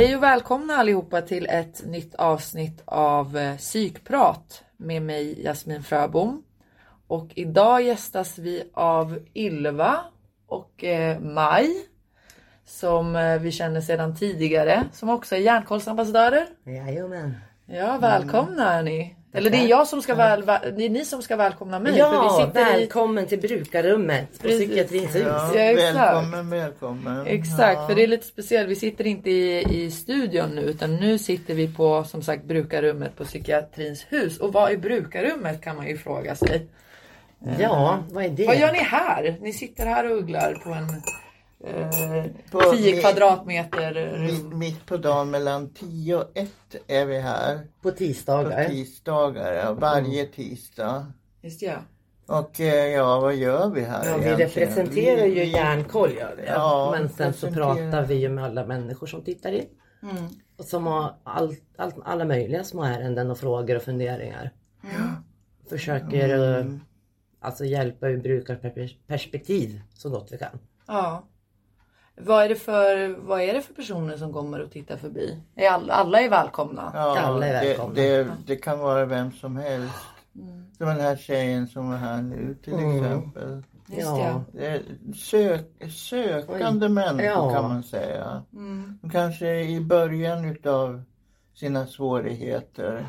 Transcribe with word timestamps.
Hej 0.00 0.16
och 0.16 0.22
välkomna 0.22 0.74
allihopa 0.74 1.22
till 1.22 1.46
ett 1.46 1.86
nytt 1.86 2.14
avsnitt 2.14 2.82
av 2.84 3.36
eh, 3.36 3.56
Psykprat 3.56 4.64
med 4.76 5.02
mig 5.02 5.42
Jasmin 5.44 5.82
Fröbom. 5.82 6.42
Och 7.06 7.28
idag 7.34 7.82
gästas 7.82 8.38
vi 8.38 8.70
av 8.74 9.18
Ylva 9.34 10.00
och 10.46 10.84
eh, 10.84 11.20
Maj 11.20 11.68
som 12.64 13.16
eh, 13.16 13.38
vi 13.38 13.52
känner 13.52 13.80
sedan 13.80 14.16
tidigare 14.16 14.84
som 14.92 15.08
också 15.08 15.36
är 15.36 15.40
Hjärnkollsambassadörer. 15.40 16.46
Jajamän. 16.64 17.36
Ja, 17.66 17.98
välkomna 17.98 18.72
är 18.72 18.82
ni. 18.82 19.16
Eller 19.32 19.50
det 19.50 19.56
är 19.56 19.66
jag 19.66 19.86
som 19.86 20.02
ska 20.02 20.14
väl, 20.14 20.46
det 20.46 20.84
är 20.86 20.90
ni 20.90 21.04
som 21.04 21.22
ska 21.22 21.36
välkomna 21.36 21.78
mig. 21.78 21.98
Ja, 21.98 22.10
för 22.10 22.38
vi 22.40 22.46
sitter 22.46 22.60
i, 22.76 22.80
välkommen 22.80 23.26
till 23.26 23.40
brukarrummet 23.40 24.42
på. 24.42 24.48
Psykiatrins 24.48 25.14
hus. 25.14 25.24
Ja, 25.26 25.50
välkommen, 25.54 26.50
välkommen. 26.50 27.26
Exakt, 27.26 27.74
Ja. 27.78 27.86
för 27.88 27.94
det 27.94 28.02
är 28.02 28.06
lite 28.06 28.26
speciellt. 28.26 28.68
Vi 28.68 28.76
sitter 28.76 29.06
inte 29.06 29.30
i, 29.30 29.64
i 29.84 29.90
studion 29.90 30.50
nu 30.54 30.62
utan 30.62 30.96
nu 30.96 31.18
sitter 31.18 31.54
vi 31.54 31.74
på 31.74 32.04
som 32.04 32.22
sagt 32.22 32.44
brukarrummet 32.44 33.16
på 33.16 33.24
psykiatrins 33.24 34.06
hus. 34.08 34.38
Och 34.38 34.52
vad 34.52 34.72
är 34.72 34.76
brukarrummet 34.76 35.62
kan 35.62 35.76
man 35.76 35.86
ju 35.86 35.96
fråga 35.98 36.34
sig. 36.34 36.66
Ja, 37.58 37.98
vad 38.10 38.24
är 38.24 38.28
det? 38.28 38.46
Vad 38.46 38.58
gör 38.58 38.72
ni 38.72 38.78
här? 38.78 39.36
Ni 39.40 39.52
sitter 39.52 39.86
här 39.86 40.10
och 40.10 40.16
ugglar 40.18 40.54
på 40.64 40.70
en 40.70 41.02
eh, 41.64 42.24
På 42.50 42.60
10 42.60 42.94
mi- 42.96 43.00
kvadratmeter 43.00 44.18
Mitt, 44.20 44.40
rum. 44.42 44.58
mitt 44.58 44.86
på 44.86 44.96
dagen 44.96 45.30
mellan 45.30 45.70
10 45.74 46.16
och 46.16 46.24
1 46.34 46.50
är 46.86 47.06
vi 47.06 47.18
här. 47.18 47.56
På 47.82 47.90
På 47.90 47.96
tisdagar. 47.96 48.64
tisdagar, 48.68 49.52
ja, 49.52 49.72
varje 49.72 50.26
tisdag. 50.26 51.06
Just 51.42 51.62
ja. 51.62 51.74
Och 52.26 52.60
eh, 52.60 52.86
ja, 52.86 53.20
vad 53.20 53.34
gör 53.34 53.70
vi 53.70 53.80
här 53.80 54.06
Ja, 54.06 54.16
vi 54.16 54.24
egentligen? 54.24 54.48
representerar 54.68 55.16
Vi- 55.26 55.28
ju 55.34 55.40
vi- 55.40 55.50
Järnkoll 55.52 56.12
gör 56.14 56.34
vi. 56.36 56.46
Ja, 56.46 56.88
Men 56.98 57.08
sen 57.08 57.32
så 57.32 57.52
pratar 57.52 58.06
vi 58.06 58.14
ju 58.14 58.28
med 58.28 58.44
alla 58.44 58.66
människor 58.66 59.06
som 59.06 59.22
tittar 59.22 59.52
in. 59.52 59.66
Mm. 60.02 60.24
Och 60.56 60.64
som 60.64 60.86
har 60.86 61.14
all, 61.24 61.56
all, 61.76 61.92
alla 62.04 62.24
möjliga 62.24 62.64
små 62.64 62.82
ärenden 62.84 63.30
och 63.30 63.38
frågor 63.38 63.76
och 63.76 63.82
funderingar. 63.82 64.50
Försöker 65.68 66.58
eh, 66.58 66.66
alltså 67.40 67.64
hjälpa 67.64 68.08
ur 68.08 68.18
brukarperspektiv 68.18 69.80
så 69.94 70.10
gott 70.10 70.28
vi 70.32 70.38
kan. 70.38 70.58
ja. 70.86 71.24
Vad 72.24 72.44
är, 72.44 72.48
det 72.48 72.54
för, 72.56 73.16
vad 73.26 73.40
är 73.40 73.54
det 73.54 73.62
för 73.62 73.74
personer 73.74 74.16
som 74.16 74.32
kommer 74.32 74.60
och 74.60 74.70
tittar 74.70 74.96
förbi? 74.96 75.38
Är 75.56 75.68
alla, 75.70 75.92
alla 75.94 76.20
är 76.20 76.28
välkomna? 76.30 76.90
Ja, 76.94 77.18
Alla 77.18 77.46
är 77.46 77.62
det, 77.62 77.68
välkomna. 77.68 77.94
det, 77.94 78.28
det 78.46 78.56
kan 78.56 78.78
vara 78.78 79.04
vem 79.04 79.32
som 79.32 79.56
helst. 79.56 79.94
Mm. 80.34 80.64
Som 80.78 80.86
den 80.86 81.00
här 81.00 81.16
tjejen 81.16 81.68
som 81.68 81.92
är 81.92 81.96
här 81.96 82.22
nu 82.22 82.56
till 82.64 82.72
Mm. 82.72 82.96
exempel. 83.04 83.62
Ja. 83.86 84.44
Det 84.52 84.82
sök, 85.16 85.92
sökande 85.92 86.88
människor 86.88 87.24
Ja. 87.26 87.52
kan 87.54 87.62
man 87.68 87.82
säga. 87.82 88.42
Mm. 88.52 88.98
De 89.02 89.10
kanske 89.10 89.60
i 89.60 89.80
början 89.80 90.44
utav 90.44 91.02
sina 91.54 91.86
svårigheter. 91.86 93.06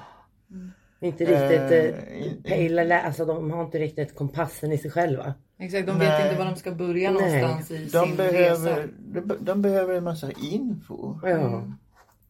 Inte 1.02 1.24
riktigt 1.26 1.72
Eh, 1.72 2.28
eh, 2.28 2.34
pejla, 2.44 3.02
alltså 3.02 3.26
de 3.26 3.52
har 3.52 3.64
inte 3.64 3.80
riktigt 3.80 4.16
kompassen 4.16 4.72
i 4.72 4.78
sig 4.78 4.92
själva. 4.92 5.34
Exakt, 5.60 5.88
de 5.88 6.00
vet 6.00 6.10
Nej. 6.10 6.24
inte 6.32 6.40
var 6.44 6.46
de 6.52 6.56
ska 6.56 6.72
börja 6.72 7.12
Nej. 7.12 7.42
någonstans 7.42 7.72
i 7.72 7.86
De 7.86 8.06
sin 8.08 8.16
behöver, 8.16 8.76
resa. 8.76 8.88
de, 9.00 9.38
de 9.40 9.62
behöver 9.62 9.96
en 9.96 10.04
massa 10.04 10.32
info. 10.32 11.20
Ja. 11.24 11.64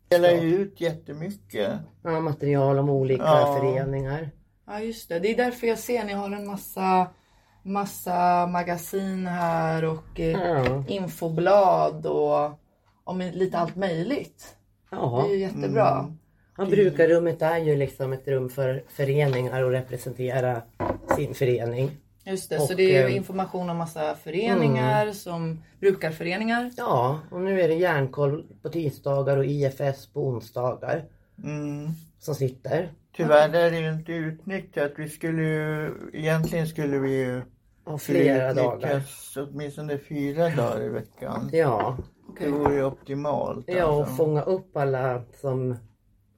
Delar 0.08 0.30
ju 0.30 0.56
ut 0.56 0.82
jättemycket. 0.82 1.70
Ja, 2.04 2.20
material 2.20 2.80
om 2.80 2.90
olika 2.90 3.24
Ja. 3.24 3.58
föreningar. 3.60 4.30
Ja 4.68 4.80
just 4.80 5.10
det, 5.10 5.20
det 5.20 5.28
är 5.34 5.38
därför 5.38 5.68
jag 5.68 5.80
ser 5.80 6.04
ni 6.04 6.14
har 6.14 6.32
en 6.32 6.48
massa 6.48 7.08
massa 7.64 8.48
magasin 8.48 9.28
här 9.28 9.86
och 9.86 10.20
eh, 10.20 10.32
Ja. 10.32 10.84
infoblad 10.88 12.06
och 12.06 12.60
om 13.04 13.20
lite 13.34 13.58
allt 13.58 13.76
möjligt. 13.76 14.56
Det 14.90 14.96
Ja. 14.96 15.26
är 15.26 15.30
ju 15.30 15.40
jättebra. 15.40 16.14
Ja, 16.58 16.66
brukarrummet 16.66 17.42
är 17.42 17.58
ju 17.58 17.76
liksom 17.76 18.14
ett 18.14 18.28
rum 18.28 18.50
för 18.50 18.84
föreningar 18.88 19.64
och 19.64 19.72
representera 19.72 20.62
sin 21.16 21.34
förening. 21.34 21.92
Just 22.26 22.50
det, 22.50 22.58
så 22.60 22.72
Och, 22.72 22.78
det 22.78 22.96
är 22.98 23.02
ju 23.08 23.14
eh, 23.14 23.16
information 23.16 23.70
om 23.70 23.78
massa 23.78 24.16
föreningar 24.16 25.12
som 25.12 25.64
brukarföreningar. 25.80 26.72
Ja, 26.78 27.20
och 27.32 27.42
nu 27.42 27.62
är 27.62 27.68
det 27.68 27.74
järnkoll 27.76 28.46
på 28.62 28.70
tisdagar 28.70 29.38
och 29.38 29.46
IFS 29.46 30.08
på 30.14 30.28
onsdagar 30.28 31.04
Mm. 31.44 31.90
som 32.20 32.36
sitter. 32.36 32.92
Tyvärr 33.16 33.54
är 33.56 33.72
det 33.72 33.80
ju 33.80 33.90
inte 33.90 34.12
utnyttjat. 34.12 34.92
Vi 34.98 35.10
skulle 35.10 35.42
ju, 35.44 35.92
egentligen 36.14 36.68
skulle 36.68 37.00
vi 37.00 37.18
ju 37.18 37.42
skulle 37.82 37.98
flera 37.98 38.54
dagar. 38.54 39.02
åtminstone 39.38 39.98
fyra 39.98 40.50
dagar 40.50 40.84
i 40.84 40.90
veckan. 40.90 41.50
Ja, 41.54 41.98
Det 42.40 42.48
vore 42.48 42.76
ju 42.76 42.84
optimalt. 42.84 43.66
ja 43.68 43.86
och 43.86 44.00
alltså. 44.00 44.16
fånga 44.16 44.42
upp 44.42 44.78
alla 44.78 45.22
som 45.42 45.76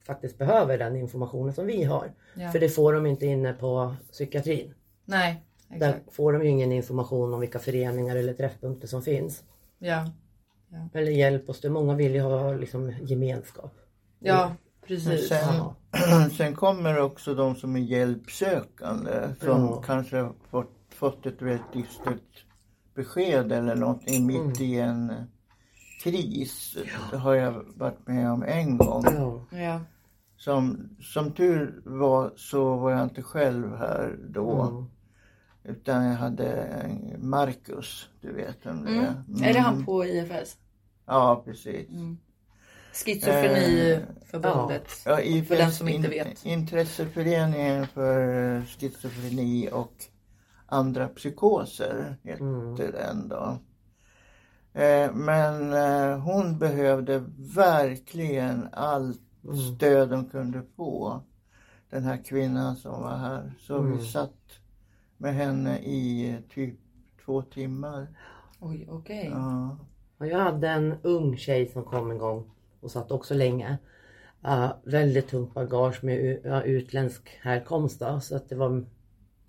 faktiskt 0.06 0.38
behöver 0.38 0.78
den 0.78 0.96
informationen 0.96 1.54
som 1.54 1.66
vi 1.66 1.84
har. 1.84 2.12
Ja. 2.34 2.50
För 2.52 2.58
det 2.60 2.68
får 2.68 2.92
de 2.92 3.06
inte 3.06 3.26
inne 3.26 3.52
på 3.52 3.94
psykiatrin. 4.12 4.74
Nej, 5.04 5.44
Där 5.68 5.88
exakt. 5.88 6.14
får 6.14 6.32
de 6.32 6.42
ju 6.42 6.48
ingen 6.48 6.72
information 6.72 7.34
om 7.34 7.40
vilka 7.40 7.58
föreningar 7.58 8.16
eller 8.16 8.34
träffpunkter 8.34 8.88
som 8.88 9.02
finns. 9.02 9.42
Ja, 9.78 10.10
Eller 10.92 11.12
hjälp 11.12 11.48
och 11.48 11.56
stöd. 11.56 11.72
Många 11.72 11.94
vill 11.94 12.14
ju 12.14 12.20
ha 12.20 12.52
liksom 12.52 12.92
gemenskap. 13.02 13.74
ja 14.18 14.48
Men 14.48 14.56
precis. 14.88 15.28
sen, 15.28 15.54
Ja. 15.56 15.74
sen 16.36 16.54
kommer 16.54 16.98
också 17.00 17.34
de 17.34 17.56
som 17.56 17.76
är 17.76 17.80
hjälpsökande 17.80 19.12
som 19.40 19.48
Ja. 19.64 19.82
kanske 19.86 20.16
har 20.16 20.32
fått, 20.50 20.70
fått 20.88 21.26
ett 21.26 21.42
väldigt 21.42 21.72
dystert 21.72 22.44
besked 22.94 23.52
eller 23.52 23.74
någonting 23.76 24.26
mitt 24.26 24.36
Mm. 24.40 24.62
i 24.62 24.78
en 24.80 25.12
kris. 26.02 26.76
Det 27.10 27.16
har 27.16 27.34
jag 27.34 27.64
varit 27.76 28.06
med 28.06 28.30
om 28.32 28.42
en 28.42 28.76
gång. 28.78 29.04
Ja. 29.52 29.80
Som, 30.44 30.88
som 31.00 31.32
tur 31.32 31.82
var 31.84 32.32
så 32.36 32.76
var 32.76 32.90
jag 32.90 33.02
inte 33.02 33.22
själv 33.22 33.76
här 33.76 34.18
då. 34.28 34.62
Mm. 34.62 34.84
Utan 35.64 36.04
jag 36.04 36.14
hade 36.16 36.68
Marcus, 37.18 38.08
du 38.20 38.32
vet 38.32 38.56
vem 38.66 38.84
det 38.84 38.90
är. 38.90 39.22
mm. 39.28 39.42
Är 39.44 39.52
det 39.52 39.60
han 39.60 39.84
på 39.84 40.04
IFS? 40.04 40.56
Ja, 41.06 41.42
precis. 41.44 41.88
Mm. 41.90 42.18
Schizofreniförbundet. 42.92 44.88
Ja, 45.04 45.20
i 45.20 45.42
För 45.44 45.56
den 45.56 45.72
som 45.72 45.88
inte 45.88 46.08
vet. 46.08 46.44
Intresseföreningen 46.44 47.86
för 47.86 48.56
eh, 48.56 48.64
schizofreni 48.64 49.68
och 49.72 49.92
andra 50.66 51.08
psykoser 51.08 52.16
heter 52.22 52.42
Mm. 52.44 52.76
den 52.76 53.28
då. 53.28 53.58
Eh, 54.80 55.12
Men 55.14 55.72
eh, 55.72 56.18
hon 56.18 56.58
behövde 56.58 57.24
verkligen 57.54 58.68
allt 58.72 59.20
Mm. 59.44 59.56
stöd 59.56 60.10
de 60.10 60.24
kunde 60.24 60.62
få. 60.76 61.20
Den 61.90 62.02
här 62.02 62.24
kvinnan 62.24 62.76
som 62.76 63.02
var 63.02 63.16
här. 63.16 63.52
Så 63.60 63.78
Mm. 63.78 63.96
vi 63.98 64.04
satt 64.06 64.60
med 65.16 65.34
henne 65.34 65.78
i 65.78 66.36
typ 66.54 66.74
två 67.24 67.42
timmar. 67.42 68.06
Oj, 68.60 68.86
okej. 68.90 69.28
Ja. 69.32 69.76
Och 70.18 70.26
jag 70.26 70.38
hade 70.38 70.68
en 70.68 70.94
ung 71.02 71.36
tjej 71.36 71.68
som 71.68 71.84
kom 71.84 72.10
en 72.10 72.18
gång 72.18 72.50
och 72.80 72.90
satt 72.90 73.10
också 73.10 73.34
länge. 73.34 73.78
Uh, 74.44 74.72
väldigt 74.84 75.28
tungt 75.28 75.54
bagage 75.54 76.04
med 76.04 76.18
u- 76.18 76.40
ja, 76.44 76.62
utländsk 76.62 77.38
härkomst. 77.42 78.00
Då, 78.00 78.20
så 78.20 78.36
att 78.36 78.48
det 78.48 78.54
var, 78.54 78.68
vad 78.68 78.84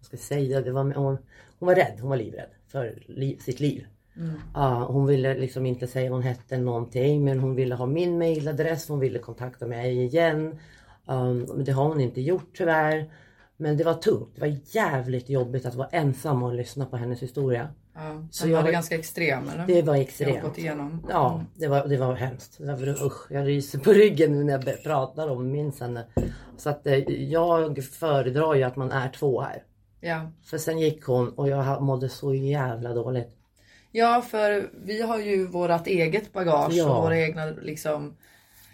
ska 0.02 0.14
jag 0.14 0.20
säga, 0.22 0.62
det 0.62 0.72
var, 0.72 0.84
hon, 0.84 1.18
hon 1.60 1.68
var 1.68 1.76
rädd, 1.76 1.98
hon 2.00 2.10
var 2.10 2.18
livrädd 2.18 2.50
för 2.68 3.04
liv, 3.08 3.38
sitt 3.38 3.60
liv. 3.60 3.88
Mm. 4.18 4.34
Ja, 4.54 4.86
hon 4.90 5.06
ville 5.06 5.34
liksom 5.34 5.66
inte 5.66 5.88
säga 5.88 6.12
hon 6.12 6.22
hette 6.22 6.58
någonting 6.58 7.24
men 7.24 7.40
hon 7.40 7.56
ville 7.56 7.76
ha 7.76 7.86
min 7.86 8.18
mailadress, 8.18 8.88
hon 8.88 9.00
ville 9.00 9.20
kontakta 9.20 9.68
mig 9.68 10.04
igen. 10.04 10.60
Um, 11.06 11.64
det 11.64 11.72
har 11.72 11.88
hon 11.88 12.02
inte 12.02 12.22
gjort 12.22 12.50
tyvärr. 12.54 13.10
Men 13.58 13.78
det 13.78 13.84
var 13.84 13.94
tungt, 13.94 14.30
det 14.36 14.42
var 14.42 14.58
jävligt 14.66 15.30
jobbigt 15.30 15.66
att 15.66 15.76
vara 15.76 15.88
ensam 15.88 16.44
och 16.44 16.54
lyssna 16.54 16.86
på 16.86 16.98
hennes 16.98 17.24
historia. 17.24 17.70
Ja. 17.94 18.28
Så 18.32 18.48
jag 18.48 18.64
var 18.64 18.72
ganska 18.72 18.96
extrem 18.96 19.50
eller? 19.50 19.68
Det 19.68 19.82
var 19.82 19.96
extremt. 19.96 20.42
gått 20.42 20.58
igenom. 20.58 21.06
Ja, 21.10 21.44
det 21.56 21.68
var, 21.68 21.88
det 21.88 21.98
var 21.98 22.16
hemskt. 22.16 22.58
Det 22.58 22.66
var, 22.66 23.06
usch, 23.06 23.32
jag 23.32 23.48
ryser 23.48 23.80
på 23.80 23.94
ryggen 23.94 24.32
nu 24.32 24.44
när 24.44 24.54
jag 24.54 24.84
pratar 24.84 25.30
om 25.30 25.52
minns 25.52 25.80
henne. 25.80 26.06
Så 26.58 26.70
att 26.70 26.88
eh, 26.88 26.98
jag 27.10 27.84
föredrar 27.84 28.56
ju 28.56 28.64
att 28.64 28.76
man 28.76 28.92
är 28.92 29.10
två 29.10 29.42
här. 29.42 29.64
Ja. 30.00 30.32
För 30.44 30.58
sen 30.58 30.80
gick 30.80 31.06
hon 31.06 31.30
och 31.30 31.50
jag 31.50 31.82
mådde 31.82 32.10
så 32.10 32.34
jävla 32.34 32.94
dåligt. 32.94 33.30
Ja, 33.98 34.22
för 34.22 34.70
vi 34.86 35.02
har 35.02 35.20
ju 35.20 35.48
vårat 35.48 35.88
eget 35.88 36.34
bagage 36.34 36.74
Ja. 36.74 36.96
och 36.98 37.04
våra 37.04 37.18
egna 37.20 37.46
liksom 37.46 38.16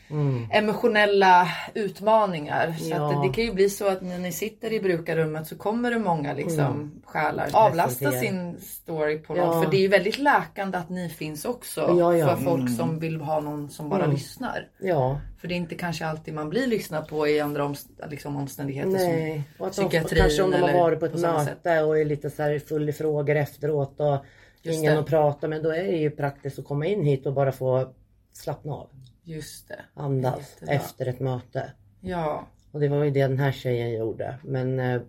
Mm. 0.09 0.47
emotionella 0.51 1.47
utmaningar. 1.73 2.75
Så 2.79 2.89
Ja. 2.89 2.95
att 3.09 3.21
det, 3.21 3.27
det 3.27 3.33
kan 3.33 3.44
ju 3.44 3.53
bli 3.53 3.69
så 3.69 3.88
att 3.88 4.01
när 4.01 4.18
ni 4.19 4.31
sitter 4.31 4.73
i 4.73 4.79
brukarrummet 4.79 5.47
så 5.47 5.56
kommer 5.57 5.91
det 5.91 6.00
många 6.00 6.33
liksom 6.33 6.59
Mm. 6.65 6.91
själar 7.06 7.50
avlasta 7.53 8.12
sin 8.12 8.57
story 8.62 9.18
på 9.19 9.38
Ja. 9.38 9.63
För 9.63 9.71
det 9.71 9.77
är 9.77 9.81
ju 9.81 9.88
väldigt 9.88 10.18
läkande 10.19 10.77
att 10.77 10.89
ni 10.89 11.09
finns 11.09 11.45
också. 11.45 11.95
Ja, 12.00 12.17
ja. 12.17 12.27
För 12.27 12.44
folk 12.44 12.62
Mm. 12.62 12.74
som 12.75 13.00
vill 13.00 13.21
ha 13.21 13.39
någon 13.39 13.69
som 13.69 13.89
bara 13.89 14.03
Mm. 14.03 14.12
lyssnar. 14.15 14.67
Ja, 14.79 15.19
För 15.41 15.47
det 15.47 15.53
är 15.53 15.57
inte 15.57 15.75
kanske 15.75 16.06
alltid 16.06 16.33
man 16.33 16.50
blir 16.50 16.67
lyssnad 16.67 17.07
på 17.07 17.27
i 17.27 17.39
andra 17.39 17.63
omst- 17.63 18.09
liksom 18.09 18.35
omständigheter. 18.38 18.89
Som, 18.97 19.07
nej. 19.12 19.44
Och 19.59 19.67
att 19.67 19.75
de, 19.75 19.81
psykiatrin 19.81 20.21
kanske 20.21 20.44
om 20.44 20.51
de 20.51 20.57
har 20.62 20.74
varit 20.74 21.00
på 21.00 21.06
ett 21.06 21.12
på 21.12 21.17
möte 21.19 21.81
och 21.83 22.00
är 22.00 22.06
lite 22.06 22.29
så 22.29 22.44
här 22.44 22.59
full 22.59 22.89
i 22.89 22.94
frågor 22.94 23.35
efteråt 23.35 24.00
och 24.00 24.25
Just 24.61 24.79
ingen 24.79 24.93
det. 24.93 24.99
att 24.99 25.05
prata 25.05 25.47
med. 25.47 25.63
Då 25.63 25.69
är 25.69 25.83
det 25.83 25.97
ju 25.97 26.11
praktiskt 26.11 26.59
att 26.59 26.65
komma 26.65 26.85
in 26.85 27.03
hit 27.03 27.25
och 27.25 27.33
bara 27.33 27.51
få 27.51 27.93
slappna 28.31 28.73
av. 28.73 28.89
Just 29.23 29.67
det. 29.67 29.79
andas 29.93 30.53
Jättebra. 30.53 30.75
efter 30.75 31.05
ett 31.05 31.19
möte. 31.19 31.71
Ja. 32.01 32.47
Och 32.71 32.79
det 32.79 32.87
var 32.87 33.03
ju 33.03 33.11
det 33.11 33.27
den 33.27 33.39
här 33.39 33.51
tjejen 33.51 33.93
gjorde. 33.93 34.39
Men 34.43 34.79
eh, 34.79 35.01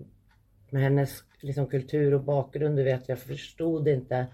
med 0.71 0.83
hennes 0.83 1.25
liksom, 1.41 1.67
kultur 1.67 2.15
och 2.15 2.23
bakgrund, 2.23 2.77
du 2.77 2.83
vet, 2.83 3.09
jag 3.09 3.19
förstod 3.19 3.89
inte 3.89 4.27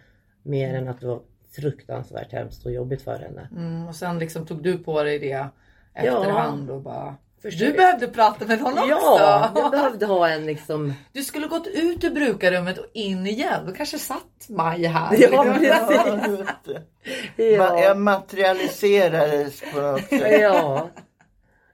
mer 0.43 0.75
än 0.75 0.89
att 0.89 1.01
det 1.01 1.07
var 1.07 1.21
fruktansvärt 1.51 2.33
hemskt 2.33 2.67
och 2.67 2.73
jobbigt 2.73 3.03
för 3.03 3.19
henne. 3.19 3.49
Mm, 3.57 3.89
och 3.89 3.95
sen 3.95 4.19
liksom 4.19 4.47
tog 4.47 4.63
du 4.63 4.79
på 4.79 5.03
dig 5.03 5.19
det 5.19 5.49
efterhand 5.95 6.71
och 6.71 6.83
bara... 6.83 7.17
Förstår- 7.43 7.67
Du 7.67 7.73
behövde 7.73 8.09
prata 8.09 8.47
med 8.47 8.61
någon 8.61 8.73
också. 8.79 8.87
Ja, 8.91 9.53
jag 9.57 9.71
behövde 9.71 10.07
ha 10.07 10.29
en 10.29 10.47
liksom... 10.47 10.93
Du 11.13 11.23
skulle 11.23 11.47
gått 11.47 11.67
ut 11.67 12.05
ur 12.05 12.11
brukarrummet 12.11 12.79
och 12.79 12.87
in 12.95 13.27
igen. 13.27 13.67
Då 13.67 13.73
kanske 13.73 13.99
satt 13.99 14.47
Maj 14.49 14.85
här. 14.85 15.17
Ja, 15.33 15.45
Liksom. 15.61 16.45
Ja, 17.37 17.81
Jag 17.83 17.99
materialiserades 17.99 19.63
på 19.75 19.81
något 19.81 20.01
sätt. 20.09 20.41
Ja. 20.41 20.89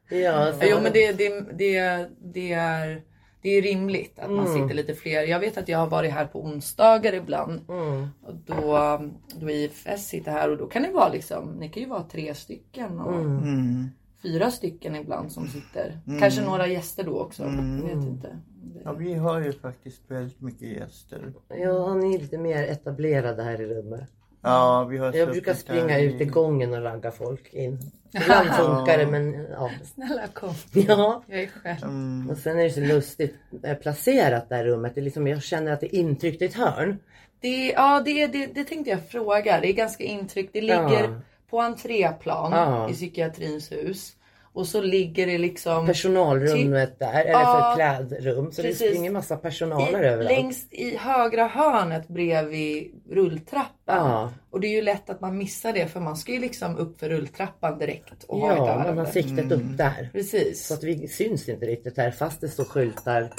Ja, 0.09 0.53
så- 0.53 0.59
Jo 0.71 0.77
men 0.83 0.93
det, 0.93 1.13
det, 1.13 1.41
det, 1.41 2.09
det, 2.23 2.53
är, 2.53 3.03
det 3.43 3.49
är 3.49 3.63
rimligt 3.63 4.19
att 4.19 4.31
man 4.31 4.47
sitter 4.55 4.75
lite 4.75 4.95
fler. 4.95 5.23
Jag 5.23 5.41
vet 5.41 5.59
att 5.59 5.69
jag 5.69 5.79
har 5.79 5.87
varit 5.87 6.13
här 6.13 6.27
på 6.27 6.41
onsdagar 6.45 7.13
ibland. 7.15 7.61
Mm. 7.69 8.09
Och 8.27 8.35
då, 8.35 9.01
då 9.41 9.51
IFS 9.51 10.07
sitter 10.09 10.33
här 10.33 10.51
och 10.51 10.57
då 10.57 10.67
kan 10.67 10.83
det 10.83 10.91
vara 10.91 11.09
liksom, 11.09 11.51
ni 11.51 11.69
kan 11.69 11.83
ju 11.83 11.89
vara 11.89 12.03
tre 12.03 12.35
stycken 12.35 13.01
och 13.01 13.15
Mm. 13.15 13.91
Fyra 14.25 14.51
stycken 14.51 14.97
ibland 14.97 15.33
som 15.33 15.49
sitter. 15.49 15.99
Kanske 16.21 16.43
några 16.43 16.67
gäster 16.67 17.05
då 17.05 17.21
också. 17.21 17.43
Jag 17.43 17.83
vet 17.83 18.05
inte. 18.05 18.39
Ja, 18.85 18.93
vi 18.93 19.15
har 19.15 19.41
ju 19.41 19.53
faktiskt 19.53 20.03
väldigt 20.09 20.41
mycket 20.41 20.69
gäster. 20.69 21.33
Ja, 21.49 21.95
ni 21.95 22.15
är 22.15 22.19
lite 22.19 22.39
mer 22.39 22.63
etablerade 22.63 23.43
här 23.43 23.61
i 23.61 23.67
rummet. 23.67 24.11
Ja, 24.43 24.85
vi 24.85 24.99
har 24.99 25.13
Jag 25.13 25.29
brukar 25.29 25.55
springa 25.55 25.99
ut 25.99 26.21
i 26.21 26.25
gången 26.25 26.75
och 26.75 26.83
ragga 26.83 27.11
folk 27.11 27.55
in. 27.55 27.79
Ibland 28.23 28.49
funkar 28.49 28.99
det 28.99 29.07
men 29.07 29.47
ja. 29.51 29.71
Snälla 29.95 30.27
kom. 30.27 30.55
Ja. 30.73 31.23
Jag 31.27 31.43
är 31.43 31.47
själv. 31.47 31.83
Mm. 31.83 32.31
Och 32.31 32.39
sen 32.39 32.59
är 32.59 32.65
det 32.65 32.71
så 32.71 32.81
lustigt 32.81 33.37
eh, 33.63 33.77
placerat 33.77 34.49
det 34.49 34.55
här 34.55 34.65
rummet. 34.65 34.95
Det 34.95 35.01
är 35.01 35.03
liksom, 35.03 35.27
jag 35.27 35.43
känner 35.43 35.73
att 35.73 35.81
det 35.81 35.97
är 35.97 36.01
intryckt 36.01 36.43
i 36.43 36.45
ett 36.45 36.55
hörn. 36.55 36.99
Det, 37.41 37.73
ja, 37.73 38.03
det, 38.05 38.27
det, 38.27 38.47
det 38.47 38.65
tänkte 38.65 38.91
jag 38.91 39.09
fråga. 39.09 39.61
Det 39.61 39.71
är 39.71 39.73
ganska 39.73 40.05
intryckt. 40.05 40.53
Det 40.53 40.61
ligger 40.61 41.03
Ja. 41.05 41.21
På 41.55 41.61
entréplan 41.61 42.53
Ja. 42.53 42.91
i 42.91 42.93
psykiatrins 42.93 43.73
hus. 43.73 44.13
Och 44.53 44.67
så 44.67 44.81
ligger 44.83 45.27
det 45.27 45.39
liksom 45.39 45.87
Personalrummet 45.87 46.99
där, 46.99 47.21
eller 47.21 47.31
Ja, 47.31 47.75
för 47.77 47.77
klädrum. 47.77 48.53
Så 48.53 48.63
precis. 48.63 48.79
det 48.79 48.89
springer 48.89 49.11
massa 49.11 49.37
personaler 49.37 50.03
i, 50.03 50.07
överallt. 50.07 50.31
längst 50.31 50.73
i 50.75 50.97
högra 50.97 51.47
hörnet 51.47 52.09
bredvid 52.09 53.03
rulltrappan. 53.11 54.11
Ja. 54.11 54.33
Och 54.51 54.61
det 54.61 54.67
är 54.67 54.71
ju 54.71 54.83
lätt 54.83 55.11
att 55.11 55.21
man 55.21 55.39
missar 55.39 55.73
det 55.73 55.87
för 55.87 56.01
man 56.01 56.17
ska 56.17 56.33
ju 56.33 56.39
liksom 56.41 56.77
upp 56.79 57.01
för 57.01 57.09
rulltrappan 57.09 57.79
direkt 57.79 58.25
och 58.25 58.39
ha 58.41 58.53
ett 58.53 58.59
Ja, 58.59 58.85
man 58.87 58.99
har 58.99 59.07
siktet 59.07 59.53
upp 59.53 59.77
där. 59.79 60.09
Precis. 60.13 60.67
Så 60.67 60.75
att 60.75 60.83
vi 60.85 61.09
syns 61.09 61.49
inte 61.49 61.67
riktigt 61.67 61.97
här 61.97 62.11
fast 62.11 62.41
det 62.41 62.49
står 62.49 62.65
skyltar. 62.65 63.31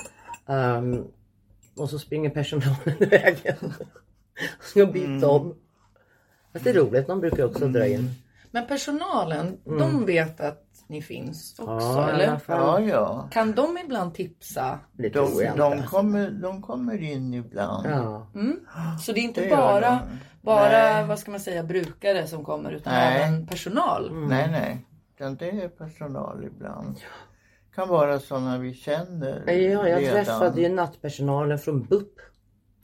Ehm, 0.50 1.04
och 1.78 1.90
så 1.90 2.00
springer 2.00 2.30
personalen 2.30 2.76
i 3.00 3.06
vägen. 3.06 3.74
Ska 4.62 4.86
byta 4.86 5.30
om. 5.30 5.56
Fast 6.56 6.63
det 6.66 6.69
är 6.72 6.74
roligt, 6.74 7.07
de 7.07 7.19
brukar 7.19 7.44
också 7.46 7.68
dra 7.68 7.88
in. 7.88 8.10
Men 8.52 8.68
personalen, 8.68 9.57
de 9.66 10.06
vet 10.06 10.42
att 10.42 10.62
ni 10.88 11.02
finns 11.02 11.60
också 11.60 11.72
Mm. 11.72 11.86
Ja, 11.86 12.10
i 12.10 12.12
alla 12.13 12.24
eller? 12.24 12.38
fall. 12.38 12.84
Ja, 12.84 12.90
ja. 12.90 13.30
Kan 13.31 13.52
de 13.52 13.78
ibland 13.86 14.13
tipsa? 14.13 14.80
Det 14.94 15.10
De, 15.10 15.54
de, 15.57 15.84
kommer, 15.84 16.31
de 16.31 16.62
kommer 16.62 17.04
in 17.04 17.34
ibland. 17.34 17.86
Ja. 17.90 18.28
Så 19.02 19.12
det 19.12 19.19
är 19.19 19.24
inte 19.24 19.42
Det 19.42 19.48
gör 19.48 19.57
bara, 19.57 19.90
de. 19.90 20.00
bara 20.42 20.69
Nej. 20.69 21.06
vad 21.06 21.19
ska 21.19 21.31
man 21.31 21.40
säga, 21.40 21.63
brukare 21.63 22.28
som 22.28 22.46
kommer 22.46 22.72
utan 22.72 22.94
Nej. 22.94 23.22
även 23.22 23.48
personal. 23.48 24.12
Nej, 24.28 24.48
nej. 24.51 24.86
Utan 25.16 25.36
det 25.36 25.50
är 25.50 25.68
personal 25.68 26.44
ibland. 26.46 26.98
Kan 27.75 27.88
vara 27.88 28.19
sådana 28.19 28.58
vi 28.58 28.74
känner 28.74 29.44
Ja, 29.48 29.54
jag 29.88 30.01
redan. 30.01 30.13
träffade 30.25 30.62
ju 30.62 30.69
nattpersonalen 30.69 31.60
från 31.60 31.84
BUP. 31.84 32.19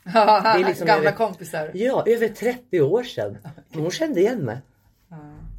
Ja, 0.03 0.41
är 0.41 0.65
liksom 0.65 0.87
Gamla 0.87 1.09
över- 1.09 1.17
kompisar. 1.17 1.71
Ja, 1.73 2.03
över 2.07 2.27
30 2.27 2.81
år 2.81 3.03
sedan. 3.03 3.37
Men 3.69 3.81
Hon 3.81 3.91
kände 3.91 4.19
igen 4.19 4.39
mig. 4.39 4.57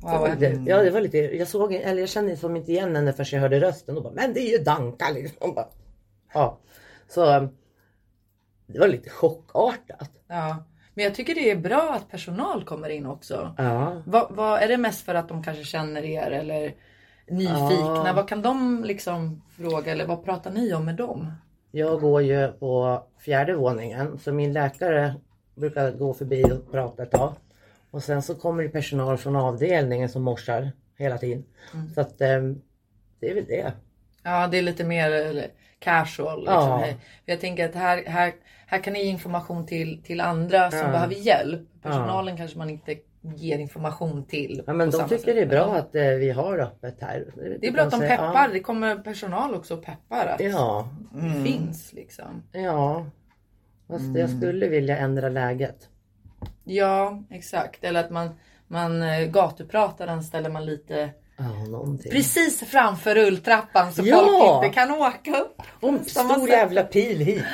Wow, 0.03 0.23
Det- 0.23 0.29
häftigt. 0.47 0.61
Ja, 0.69 0.83
det 0.83 0.91
var 0.91 1.00
lite, 1.00 1.19
jag 1.19 1.49
såg, 1.49 1.73
eller 1.75 2.00
jag 2.00 2.09
kände 2.09 2.37
som 2.37 2.56
inte 2.56 2.73
igen 2.73 2.97
henne 2.97 3.12
förrän 3.12 3.27
jag 3.33 3.41
hörde 3.41 3.61
rösten 3.61 3.97
och 3.97 4.03
bara, 4.03 4.12
men 4.12 4.33
det 4.35 4.41
är 4.41 4.59
ju 4.59 4.65
Danka 4.65 5.11
liksom. 5.11 5.55
Bara, 5.55 5.69
ja, 6.35 6.59
så 7.09 7.37
um, 7.39 7.49
det 8.67 8.79
var 8.79 8.89
lite 8.89 9.11
chockartat. 9.11 10.11
ja. 10.29 10.65
Men 10.94 11.05
jag 11.05 11.15
tycker 11.15 11.35
det 11.35 11.50
är 11.50 11.56
bra 11.56 11.93
att 11.94 12.11
personal 12.11 12.65
kommer 12.65 12.89
in 12.89 13.06
också. 13.06 13.55
Ja, 13.59 14.03
Vad, 14.06 14.27
vad, 14.31 14.62
är 14.62 14.69
det 14.69 14.77
mest 14.77 15.05
för 15.05 15.15
att 15.15 15.29
de 15.29 15.43
kanske 15.43 15.65
känner 15.65 16.05
er 16.05 16.31
eller 16.31 16.75
nyfikna? 17.29 18.03
Ja. 18.06 18.12
Vad 18.17 18.29
kan 18.29 18.43
de 18.43 18.85
liksom 18.85 19.43
fråga 19.56 19.93
eller 19.93 20.06
vad 20.06 20.25
pratar 20.25 20.50
ni 20.50 20.75
om 20.75 20.85
med 20.85 20.97
dem? 20.97 21.33
Jag 21.75 22.01
går 22.01 22.23
ju 22.23 22.49
på 22.53 23.03
fjärde 23.19 23.55
våningen 23.55 24.19
så 24.19 24.33
min 24.33 24.53
läkare 24.53 25.15
brukar 25.55 25.91
gå 25.91 26.15
förbi 26.15 26.45
och 26.45 26.73
prata 26.73 27.03
ett 27.03 27.11
tag. 27.11 27.35
Och 27.91 28.03
sen 28.03 28.23
så 28.23 28.35
kommer 28.35 28.63
det 28.63 28.69
personal 28.69 29.19
från 29.19 29.37
avdelningen 29.37 30.09
som 30.09 30.23
morsar 30.23 30.73
hela 30.99 31.19
tiden. 31.19 31.45
Så 31.95 32.01
att 32.01 32.21
um, 32.21 32.63
det 33.21 33.31
är 33.31 33.35
väl 33.35 33.45
det. 33.45 33.73
Ja, 34.23 34.47
det 34.47 34.59
är 34.59 34.63
lite 34.63 34.85
mer 34.85 35.47
casual. 35.79 36.41
Liksom. 36.41 36.57
Ja. 36.57 36.87
Jag 37.25 37.41
tänker 37.41 37.69
att 37.69 37.75
här, 37.75 38.05
här, 38.07 38.33
här 38.67 38.79
kan 38.79 38.93
ni 38.93 39.05
ge 39.05 39.11
information 39.11 39.67
till, 39.67 40.03
till 40.03 40.21
andra 40.21 40.71
som 40.71 40.81
Ja. 40.81 40.89
behöver 40.89 41.15
hjälp. 41.15 41.69
Personalen 41.82 42.37
kanske 42.37 42.58
man 42.58 42.70
inte 42.70 42.96
ger 43.37 43.58
information 43.58 44.25
till. 44.25 44.62
Ja, 44.67 44.73
men 44.73 44.90
de 44.90 45.02
tycker 45.08 45.17
sätt. 45.17 45.25
det 45.26 45.40
är 45.40 45.46
bra 45.46 45.75
att 45.75 45.94
eh, 45.94 46.02
vi 46.02 46.31
har 46.31 46.58
öppet 46.58 46.96
här. 47.00 47.26
Det 47.61 47.67
är 47.67 47.73
bra 47.73 47.82
att 47.82 47.90
de 47.90 48.00
peppar. 48.00 48.49
Det 48.52 48.61
kommer 48.61 48.96
personal 48.96 49.55
också 49.55 49.75
och 49.75 49.84
peppar 49.84 50.26
att 50.26 50.40
Ja, 50.40 50.88
det 51.12 51.50
finns. 51.50 51.93
Liksom. 51.93 52.43
ja. 52.52 53.06
Fast 53.88 54.17
jag 54.17 54.31
skulle 54.31 54.69
vilja 54.69 54.99
ändra 54.99 55.29
läget. 55.29 55.88
Ja, 56.64 57.23
exakt. 57.31 57.84
Eller 57.84 58.00
att 58.00 58.11
man, 58.11 58.31
man 58.67 59.02
eh, 59.02 59.25
gatuprataren 59.26 60.23
ställer 60.23 60.50
man 60.50 60.67
lite 60.67 61.11
Ja, 61.37 61.87
precis 62.11 62.61
framför 62.61 63.14
rulltrappan 63.14 63.93
så 63.93 64.02
Ja! 64.05 64.17
folk 64.17 64.64
inte 64.64 64.81
kan 64.81 64.90
åka 64.90 65.40
upp. 65.40 65.62
Samma 66.06 66.34
stor 66.34 66.49
jävla 66.49 66.82
pil 66.82 67.19
hit. 67.19 67.44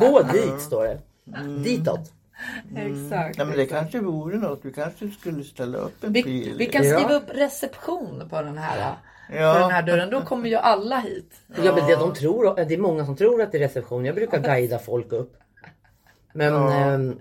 Gå 0.00 0.22
dit 0.22 0.60
står 0.60 0.84
det. 0.84 0.98
Ditåt. 1.64 2.12
Exakt. 2.76 3.38
Ja, 3.38 3.44
men 3.44 3.56
det 3.56 3.62
exakt. 3.62 3.80
kanske 3.80 4.00
vore 4.00 4.36
något. 4.36 4.60
Vi 4.62 4.72
kanske 4.72 5.08
skulle 5.10 5.44
ställa 5.44 5.78
upp 5.78 6.04
en 6.04 6.12
Vi, 6.12 6.22
pil. 6.22 6.54
vi 6.58 6.66
kan 6.66 6.86
Ja. 6.88 6.94
skriva 6.98 7.14
upp 7.14 7.30
reception 7.34 8.28
på 8.30 8.42
den 8.42 8.58
här, 8.58 8.94
på 9.30 9.36
Ja. 9.36 9.58
den 9.58 9.70
här 9.70 9.82
dörren. 9.82 10.10
Då 10.10 10.20
kommer 10.20 10.48
ju 10.48 10.56
alla 10.56 10.98
hit. 10.98 11.34
Ja, 11.64 11.74
men 11.76 11.86
det, 11.86 11.96
de 11.96 12.14
tror, 12.14 12.54
det 12.64 12.74
är 12.74 12.78
många 12.78 13.06
som 13.06 13.16
tror 13.16 13.42
att 13.42 13.52
det 13.52 13.58
är 13.58 13.62
reception. 13.62 14.04
Jag 14.04 14.14
brukar 14.14 14.38
guida 14.40 14.78
folk 14.78 15.12
upp. 15.12 15.32
Men 16.34 16.54
ehm, 16.68 17.18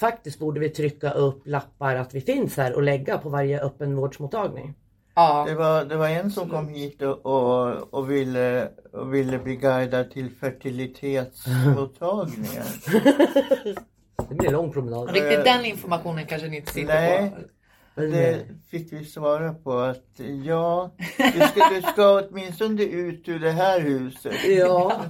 faktiskt 0.00 0.38
borde 0.38 0.60
vi 0.60 0.68
trycka 0.68 1.10
upp 1.10 1.42
lappar 1.46 1.96
att 1.96 2.14
vi 2.14 2.20
finns 2.20 2.56
här 2.56 2.72
och 2.74 2.82
lägga 2.82 3.18
på 3.18 3.28
varje 3.28 3.60
öppenvårdsmottagning. 3.60 4.74
Ja, 5.14 5.44
Det 5.48 5.54
var, 5.54 5.84
det 5.84 5.96
var 5.96 6.08
en 6.08 6.30
som 6.30 6.50
kom 6.50 6.68
hit 6.68 7.02
och, 7.02 7.26
och, 7.26 7.94
och, 7.94 8.10
ville, 8.10 8.68
och 8.92 9.14
ville 9.14 9.38
bli 9.38 9.56
guidad 9.56 10.10
till 10.10 10.30
fertilitetsmottagningen. 10.30 12.64
Det 14.28 14.34
blir 14.34 14.48
en 14.48 14.52
lång 14.54 14.72
promenad. 14.72 15.10
riktigt 15.10 15.44
den 15.44 15.64
informationen 15.64 16.26
kanske 16.26 16.48
ni 16.48 16.56
inte 16.56 16.72
sitter 16.72 16.94
Nej. 16.94 17.30
på. 17.30 18.00
Det 18.00 18.46
fick 18.70 18.92
vi 18.92 19.04
svara 19.04 19.54
på 19.54 19.78
att 19.78 20.20
ja, 20.44 20.90
du 21.16 21.40
ska, 21.40 21.68
du 21.74 21.82
ska 21.92 22.22
åtminstone 22.22 22.82
ut 22.82 23.28
ur 23.28 23.38
det 23.38 23.50
här 23.50 23.80
huset. 23.80 24.34
Ja. 24.48 25.00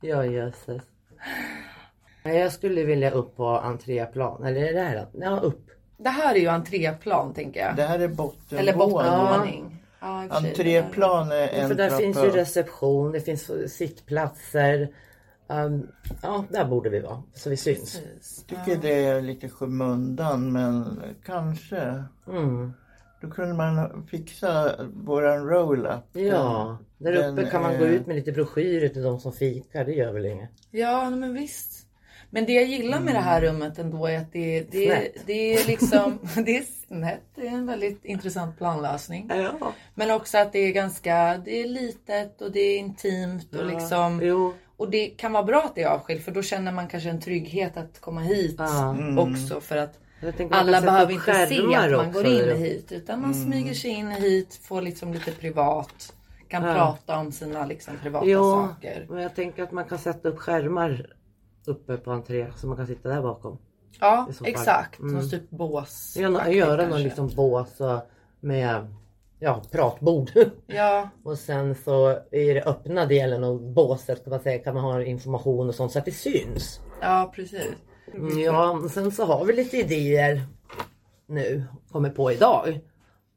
Ja, 0.00 0.24
jösses. 0.24 0.82
Jag 2.22 2.52
skulle 2.52 2.84
vilja 2.84 3.10
upp 3.10 3.36
på 3.36 3.46
entréplan. 3.46 4.44
Eller 4.44 4.60
är 4.60 4.72
det 4.72 4.80
här 4.80 4.96
då? 5.12 5.24
Ja, 5.24 5.40
upp. 5.40 5.70
Det 5.96 6.08
här 6.08 6.34
är 6.34 6.38
ju 6.38 6.48
entréplan 6.48 7.34
tänker 7.34 7.60
jag. 7.60 7.76
Det 7.76 7.82
här 7.82 7.98
är 7.98 8.04
Eller 8.04 8.12
bottenvåningen. 8.12 8.78
bottenvåning. 8.78 9.82
Ja, 10.00 10.26
Entréplan 10.30 11.32
är 11.32 11.48
en 11.48 11.68
För 11.68 11.74
där 11.74 11.88
trappa 11.88 12.02
finns 12.02 12.16
ju 12.16 12.30
reception, 12.30 13.12
det 13.12 13.20
finns 13.20 13.50
sittplatser. 13.76 14.88
Um, 15.48 15.88
ja, 16.22 16.44
där 16.50 16.64
borde 16.64 16.90
vi 16.90 17.00
vara. 17.00 17.22
Så 17.34 17.50
vi 17.50 17.56
syns. 17.56 18.00
Precis. 18.00 18.44
tycker 18.46 18.76
det 18.82 19.04
är 19.04 19.20
lite 19.22 19.48
skymundan 19.48 20.52
men 20.52 21.00
kanske. 21.24 22.04
Mm. 22.28 22.72
Då 23.20 23.30
kunde 23.30 23.54
man 23.54 24.06
fixa 24.10 24.74
våran 24.94 25.48
roll-up. 25.48 26.04
Ja, 26.12 26.78
där 26.98 27.12
Den 27.12 27.38
uppe 27.38 27.50
kan 27.50 27.62
man 27.62 27.74
är- 27.74 27.78
gå 27.78 27.84
ut 27.84 28.06
med 28.06 28.16
lite 28.16 28.32
broschyrer 28.32 28.88
till 28.88 29.02
de 29.02 29.20
som 29.20 29.32
fikar. 29.32 29.84
Det 29.84 29.92
gör 29.92 30.12
väl 30.12 30.26
inget. 30.26 30.50
Ja, 30.70 31.10
men 31.10 31.34
visst. 31.34 31.82
Men 32.30 32.44
det 32.44 32.52
jag 32.52 32.64
gillar 32.64 33.00
med 33.00 33.14
det 33.14 33.20
här 33.20 33.40
rummet 33.40 33.78
ändå 33.78 34.06
är 34.06 34.18
att 34.18 34.32
det, 34.32 34.60
det, 34.70 34.86
Snett. 34.86 35.26
det 35.26 35.54
är 35.54 35.66
liksom, 35.66 36.18
det 36.46 36.56
är 36.56 36.62
snett. 36.86 37.22
Det 37.34 37.46
är 37.46 37.52
en 37.52 37.66
väldigt 37.66 38.04
intressant 38.04 38.58
planlösning. 38.58 39.30
Ja. 39.34 39.72
Men 39.94 40.10
också 40.10 40.38
att 40.38 40.52
det 40.52 40.58
är 40.58 40.72
ganska, 40.72 41.40
det 41.44 41.60
är 41.62 41.68
litet 41.68 42.42
och 42.42 42.52
det 42.52 42.60
är 42.60 42.78
intimt 42.78 43.54
och 43.54 43.66
liksom. 43.66 44.20
Jo. 44.22 44.54
Och 44.76 44.90
det 44.90 45.06
kan 45.06 45.32
vara 45.32 45.42
bra 45.42 45.62
att 45.62 45.74
det 45.74 45.82
är 45.82 45.88
avskilt 45.88 46.24
för 46.24 46.32
då 46.32 46.42
känner 46.42 46.72
man 46.72 46.88
kanske 46.88 47.10
en 47.10 47.20
trygghet 47.20 47.76
att 47.76 48.00
komma 48.00 48.20
hit. 48.20 48.60
Mm. 48.60 49.18
också 49.18 49.60
för 49.60 49.76
att 49.76 49.98
alla 50.50 50.80
behöver 50.80 51.12
inte 51.12 51.46
se 51.46 51.58
att 51.76 51.90
man 51.90 51.94
också, 52.06 52.10
går 52.10 52.26
in 52.26 52.40
eller? 52.40 52.54
hit 52.54 52.92
utan 52.92 53.20
man 53.22 53.34
smyger 53.34 53.74
sig 53.74 53.90
in 53.90 54.08
hit, 54.10 54.60
får 54.62 54.82
liksom 54.82 55.12
lite 55.12 55.32
privat. 55.32 56.12
Kan 56.48 56.62
Ja. 56.64 56.74
prata 56.74 57.18
om 57.18 57.32
sina 57.32 57.66
liksom 57.66 57.94
privata 58.02 58.26
Ja, 58.26 58.68
saker. 58.74 59.06
men 59.10 59.22
jag 59.22 59.34
tänker 59.34 59.62
att 59.62 59.72
man 59.72 59.84
kan 59.84 59.98
sätta 59.98 60.28
upp 60.28 60.38
skärmar 60.38 61.06
uppe 61.66 61.96
på 61.96 62.12
entré 62.12 62.46
så 62.56 62.66
man 62.66 62.76
kan 62.76 62.86
sitta 62.86 63.08
där 63.08 63.22
bakom. 63.22 63.58
Ja 64.00 64.28
exakt, 64.44 64.98
Mm. 65.00 65.14
någon 65.14 65.30
typ 65.30 65.50
bås. 65.50 66.16
Göra, 66.16 66.50
göra 66.50 66.88
någon 66.88 67.02
liksom 67.02 67.30
bås 67.36 67.78
med 68.40 68.94
ja, 69.38 69.62
pratbord. 69.70 70.30
Ja, 70.66 71.08
och 71.24 71.38
sen 71.38 71.74
så 71.74 72.18
i 72.32 72.52
den 72.52 72.62
öppna 72.62 73.06
delen 73.06 73.44
av 73.44 73.72
båset 73.72 74.24
kan 74.24 74.30
man 74.30 74.40
säga 74.40 74.58
kan 74.58 74.74
man 74.74 74.84
ha 74.84 75.02
information 75.02 75.68
och 75.68 75.74
sånt 75.74 75.92
så 75.92 75.98
att 75.98 76.04
det 76.04 76.12
syns. 76.12 76.80
ja 77.00 77.32
precis. 77.34 77.64
Mm, 78.14 78.38
Ja, 78.38 78.82
sen 78.90 79.12
så 79.12 79.24
har 79.24 79.44
vi 79.44 79.52
lite 79.52 79.76
idéer 79.76 80.42
nu, 81.28 81.64
kommer 81.92 82.10
på 82.10 82.32
idag. 82.32 82.80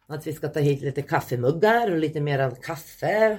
Att 0.08 0.28
vi 0.28 0.34
ska 0.34 0.48
ta 0.48 0.60
hit 0.60 0.82
lite 0.82 1.02
kaffemuggar 1.02 1.92
och 1.92 1.98
lite 1.98 2.22
mera 2.22 2.52
kaffe. 2.52 3.38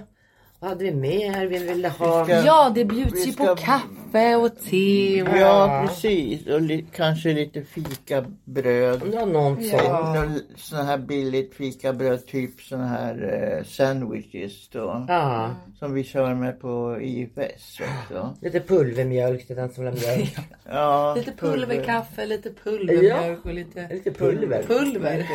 Hade 0.62 0.84
vi 0.84 0.92
mer? 0.94 1.46
Vi 1.46 1.58
ville 1.58 1.88
ha... 1.88 2.24
Vi 2.24 2.32
ska- 2.32 2.42
Ja, 2.46 2.72
det 2.74 2.84
bjuds 2.84 3.26
ju 3.26 3.32
ska- 3.32 3.46
på 3.46 3.56
kaffe 3.56 4.36
och 4.36 4.58
te. 4.58 5.22
Och... 5.22 5.36
Ja, 5.38 5.84
precis. 5.88 6.46
Och 6.46 6.60
li- 6.60 6.86
kanske 6.94 7.32
lite 7.32 7.62
fikabröd. 7.64 9.02
Ja, 9.12 9.24
något 9.24 9.58
Ja. 9.62 10.26
sånt. 10.56 10.86
Här 10.86 10.98
billigt 10.98 11.54
fikabröd, 11.54 12.26
typ 12.26 12.60
sån 12.60 12.80
här 12.80 13.14
eh, 13.58 13.64
sandwiches 13.64 14.68
då. 14.68 15.04
Ja. 15.08 15.50
Som 15.78 15.94
vi 15.94 16.04
kör 16.04 16.34
med 16.34 16.60
på 16.60 16.98
IFS 17.00 17.80
också. 17.80 18.36
Lite 18.42 18.60
pulvermjölk 18.60 19.46
till 19.46 19.56
den 19.56 19.70
som 19.70 19.84
vill 19.84 19.92
ha 19.94 20.00
mjölk. 20.14 20.36
Ja, 20.72 21.14
Lite 21.16 21.32
pulverkaffe, 21.32 22.26
lite 22.26 22.50
pulvermjölk 22.64 23.44
och 23.44 23.54
lite 23.54 23.88
Lite 23.90 24.10
pulver. 24.10 24.62
pulver. 24.62 25.26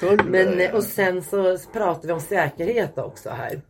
Pulver. 0.00 0.24
Men, 0.30 0.60
eh, 0.60 0.74
och 0.74 0.84
sen 0.84 1.22
så 1.22 1.58
pratar 1.72 2.06
vi 2.06 2.12
om 2.12 2.20
säkerhet 2.20 2.98
också 2.98 3.30
här. 3.30 3.60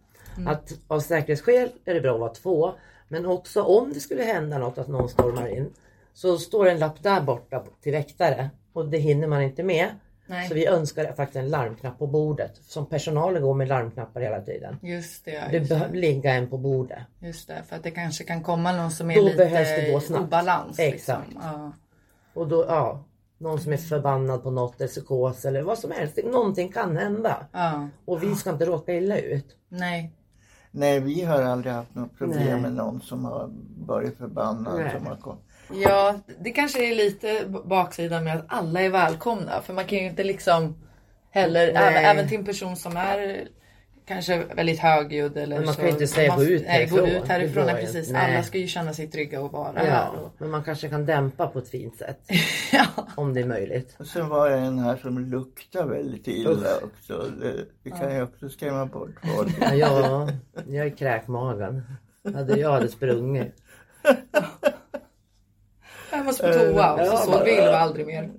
Att 0.46 0.72
av 0.88 1.00
säkerhetsskäl 1.00 1.68
är 1.84 1.94
det 1.94 2.00
bra 2.00 2.14
att 2.14 2.20
vara 2.20 2.32
två. 2.34 2.72
Men 3.08 3.26
också 3.26 3.62
om 3.62 3.92
det 3.92 4.00
skulle 4.00 4.22
hända 4.22 4.58
något 4.58 4.78
att 4.78 4.88
någon 4.88 5.08
stormar 5.08 5.48
in. 5.48 5.70
Så 6.14 6.38
står 6.38 6.68
en 6.68 6.78
lapp 6.78 7.02
där 7.02 7.20
borta 7.20 7.64
till 7.80 7.92
väktare. 7.92 8.50
Och 8.72 8.88
det 8.88 8.98
hinner 8.98 9.26
man 9.26 9.42
inte 9.42 9.62
med. 9.62 9.88
Nej. 10.26 10.48
Så 10.48 10.54
vi 10.54 10.66
önskar 10.66 11.12
faktiskt 11.12 11.36
en 11.36 11.48
larmknapp 11.48 11.98
på 11.98 12.06
bordet. 12.06 12.52
Som 12.62 12.86
personalen 12.86 13.42
går 13.42 13.54
med 13.54 13.68
larmknappar 13.68 14.20
hela 14.20 14.40
tiden. 14.40 14.76
Just 14.82 15.24
det, 15.24 15.30
ja, 15.30 15.40
just 15.52 15.68
det. 15.68 15.74
behöver 15.74 15.96
ligga 15.96 16.32
en 16.34 16.50
på 16.50 16.58
bordet. 16.58 16.98
Just 17.18 17.48
det, 17.48 17.62
för 17.68 17.76
att 17.76 17.82
det 17.82 17.90
kanske 17.90 18.24
kan 18.24 18.42
komma 18.42 18.72
någon 18.72 18.90
som 18.90 19.10
är 19.10 19.14
Då 19.16 19.22
lite 19.22 19.36
behövs 19.36 19.68
det 19.68 19.92
gå 19.92 20.00
snabbt. 20.00 20.24
obalans. 20.24 20.78
Exakt. 20.78 21.28
Liksom. 21.28 21.42
Ja. 21.52 21.72
Och 22.34 22.48
då, 22.48 22.64
ja. 22.68 23.04
Någon 23.38 23.60
som 23.60 23.72
är 23.72 23.76
förbannad 23.76 24.42
på 24.42 24.50
något, 24.50 24.80
eller 24.80 24.88
psykos 24.88 25.44
eller 25.44 25.62
vad 25.62 25.78
som 25.78 25.90
helst. 25.90 26.18
Någonting 26.24 26.72
kan 26.72 26.96
hända. 26.96 27.46
ja, 27.52 27.88
Och 28.04 28.22
vi 28.22 28.34
ska 28.34 28.50
inte 28.50 28.64
råka 28.66 28.92
illa 28.94 29.18
ut. 29.18 29.56
nej. 29.68 30.12
Nej, 30.70 31.00
vi 31.00 31.22
har 31.22 31.42
aldrig 31.42 31.72
haft 31.72 31.94
något 31.94 32.18
problem 32.18 32.46
Nej. 32.46 32.60
med 32.60 32.72
någon 32.72 33.00
som 33.00 33.24
har 33.24 33.50
varit 33.86 34.18
förbannad. 34.18 34.78
Nej. 34.78 34.92
Som 34.96 35.06
har 35.06 35.16
kom... 35.16 35.36
Ja, 35.72 36.14
det 36.40 36.50
kanske 36.50 36.90
är 36.90 36.94
lite 36.94 37.44
baksidan 37.64 38.24
med 38.24 38.36
att 38.36 38.44
alla 38.48 38.80
är 38.80 38.88
välkomna. 38.90 39.62
För 39.62 39.74
man 39.74 39.84
kan 39.84 39.98
ju 39.98 40.06
inte 40.06 40.24
liksom 40.24 40.76
heller, 41.30 41.72
Nej. 41.72 41.82
även, 41.82 42.04
även 42.04 42.28
till 42.28 42.38
en 42.38 42.44
person 42.44 42.76
som 42.76 42.96
är 42.96 43.48
kanske 44.14 44.44
väldigt 44.54 44.80
högljudd 44.80 45.36
eller 45.36 45.56
Men 45.56 45.64
man 45.64 45.74
så. 45.74 45.80
kan 45.80 45.88
ju 45.88 45.92
inte 45.92 46.06
säga, 46.06 46.28
man- 46.28 46.38
gå 46.38 46.44
ut 46.44 46.62
nej, 46.66 46.86
gå 46.86 46.96
härifrån. 46.96 47.22
ut 47.22 47.28
härifrån. 47.28 47.66
Nej, 47.66 47.74
precis. 47.84 48.10
Nej. 48.10 48.34
Alla 48.34 48.42
ska 48.42 48.58
ju 48.58 48.66
känna 48.66 48.92
sig 48.92 49.06
trygga 49.06 49.40
och 49.40 49.52
vara 49.52 49.72
här. 49.76 49.86
Ja, 49.86 50.08
Och, 50.08 50.32
men 50.38 50.50
man 50.50 50.64
kanske 50.64 50.88
kan 50.88 51.06
dämpa 51.06 51.46
på 51.46 51.58
ett 51.58 51.68
fint 51.68 51.96
sätt. 51.96 52.20
ja. 52.72 52.84
Om 53.16 53.34
det 53.34 53.40
är 53.40 53.44
möjligt. 53.46 53.96
Och 53.98 54.06
sen 54.06 54.28
var 54.28 54.50
det 54.50 54.56
en 54.56 54.78
här 54.78 54.96
som 54.96 55.18
luktar 55.18 55.86
väldigt 55.86 56.28
illa 56.28 56.76
också. 56.84 57.30
Det, 57.40 57.54
det 57.82 57.90
kan 57.90 58.14
ju 58.14 58.22
också 58.22 58.48
skrämma 58.48 58.86
bort 58.86 59.14
folk. 59.36 59.56
Ja, 59.60 59.74
ja 59.74 60.28
jag 60.68 60.86
är 60.86 60.90
kräkmagen. 60.96 61.82
Hade 62.34 62.56
jag 62.60 62.70
hade 62.72 62.88
sprungit. 62.88 63.54
Jag 66.12 66.24
måste 66.24 66.42
på 66.46 66.52
toa 66.58 66.92
och 66.92 66.98
så 66.98 67.04
Ja, 67.06 67.16
såg 67.16 67.32
bara- 67.32 67.44
vi 67.44 67.50
Ylva 67.52 67.76
aldrig 67.78 68.06
mer. 68.06 68.30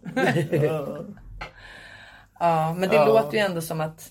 Ja. 0.51 0.97
Ja, 2.39 2.75
men 2.77 2.89
det 2.89 2.95
Ja. 2.95 3.05
låter 3.05 3.37
ju 3.37 3.39
ändå 3.43 3.61
som 3.61 3.81
att 3.81 4.09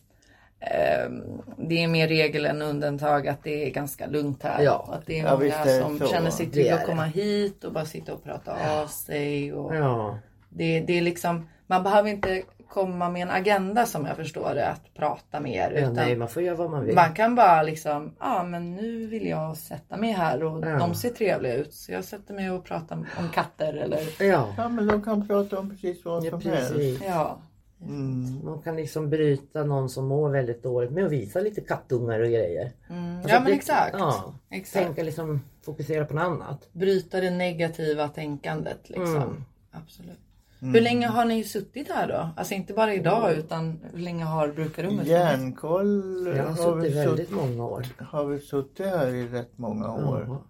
det 1.57 1.83
är 1.83 1.89
mer 1.89 2.09
regel 2.09 2.47
än 2.47 2.63
undantag 2.63 3.29
att 3.29 3.45
det 3.45 3.67
är 3.67 3.71
ganska 3.71 4.07
lugnt 4.07 4.43
här. 4.43 4.63
Ja. 4.63 4.89
Att 4.93 5.07
det 5.07 5.19
är 5.19 5.25
Ja, 5.25 5.31
många 5.31 5.37
visst 5.45 5.57
är 5.59 5.65
det 5.65 5.79
som 5.83 5.99
så. 5.99 6.07
känner 6.07 6.31
sig 6.31 6.47
Det 6.47 6.53
trygga 6.53 6.75
att 6.75 6.81
det. 6.81 6.87
komma 6.87 7.05
hit 7.05 7.65
och 7.65 7.73
bara 7.73 7.85
sitta 7.85 8.13
och 8.15 8.25
prata 8.25 8.57
av 8.83 8.87
sig. 8.87 9.53
Och 9.53 9.77
Ja, 9.77 10.19
det, 10.49 10.81
det 10.81 10.99
är 10.99 11.03
liksom, 11.03 11.49
man 11.67 11.83
behöver 11.83 12.09
inte 12.09 12.43
komma 12.69 13.09
med 13.11 13.23
en 13.23 13.31
agenda 13.31 13.87
som 13.87 14.07
jag 14.07 14.17
förstår 14.17 14.55
det, 14.55 14.69
att 14.69 14.95
prata 14.95 15.41
mer. 15.41 15.71
ja 15.71 15.81
Utan 15.81 15.95
nej 15.95 16.17
man 16.17 16.29
får 16.29 16.43
göra 16.43 16.57
vad 16.57 16.71
man 16.71 16.85
vill. 16.85 16.95
man 16.95 17.15
kan 17.15 17.35
bara 17.35 17.63
liksom, 17.63 18.15
ja 18.21 18.43
men 18.45 18.77
nu 18.77 19.07
vill 19.07 19.27
jag 19.27 19.57
sätta 19.57 19.97
mig 19.97 20.13
här 20.13 20.43
och 20.45 20.67
Ja. 20.67 20.79
de 20.79 20.95
ser 20.95 21.11
trevliga 21.11 21.55
ut. 21.55 21.75
Så 21.75 21.93
jag 21.93 22.05
sätter 22.05 22.35
mig 22.35 22.51
och 22.51 22.65
pratar 22.65 22.97
om 22.97 23.29
katter 23.35 23.73
eller 23.75 24.25
Ja, 24.25 24.55
ja, 24.57 24.69
men 24.69 24.87
de 24.87 25.03
kan 25.03 25.29
prata 25.29 25.59
om 25.59 25.71
precis 25.71 26.05
vad 26.05 26.25
ja 26.25 26.31
som 26.31 26.51
helst. 26.51 26.73
precis. 26.73 27.01
ja. 27.07 27.39
Mm. 27.83 28.45
Man 28.45 28.63
kan 28.63 28.77
liksom 28.77 29.11
bryta 29.11 29.65
någon 29.65 29.89
som 29.89 30.07
mår 30.07 30.31
väldigt 30.31 30.63
dåligt 30.63 30.91
med 30.91 31.05
att 31.07 31.13
visa 31.13 31.41
lite 31.41 31.61
kattungar 31.61 32.21
och 32.21 32.27
grejer. 32.29 32.73
Mm. 32.91 33.17
Alltså, 33.17 33.31
ja 33.31 33.41
men 33.41 33.45
det- 33.51 33.57
exakt. 33.57 33.97
Ja, 33.99 34.35
exakt. 34.51 34.85
tänka 34.87 35.03
liksom 35.03 35.41
fokusera 35.65 36.05
på 36.05 36.15
något 36.15 36.23
annat. 36.25 36.69
bryta 36.73 37.21
det 37.21 37.31
negativa 37.31 38.09
tänkandet 38.09 38.89
liksom. 38.91 39.17
Mm. 39.17 39.45
Absolut. 39.73 40.19
Hur 40.63 40.81
länge 40.81 41.07
har 41.07 41.25
ni 41.25 41.45
suttit 41.45 41.89
här 41.91 42.09
då? 42.09 42.29
Alltså 42.37 42.55
inte 42.55 42.73
bara 42.73 42.95
idag 42.95 43.33
utan 43.33 43.81
hur 43.93 43.99
länge 44.01 44.25
har 44.25 44.49
brukarrummet? 44.49 45.07
Järnkoll 45.07 46.27
har 46.27 46.65
har, 46.65 46.77
vi 46.77 46.83
suttit 46.91 46.97
väldigt 47.09 47.31
många 47.31 47.65
år. 47.65 47.87
har 47.99 48.25
vi 48.25 48.39
suttit 48.41 48.87
här 48.87 49.07
i 49.09 49.29
rätt 49.29 49.59
många 49.59 49.93
år. 49.95 50.25
Ja. 50.29 50.43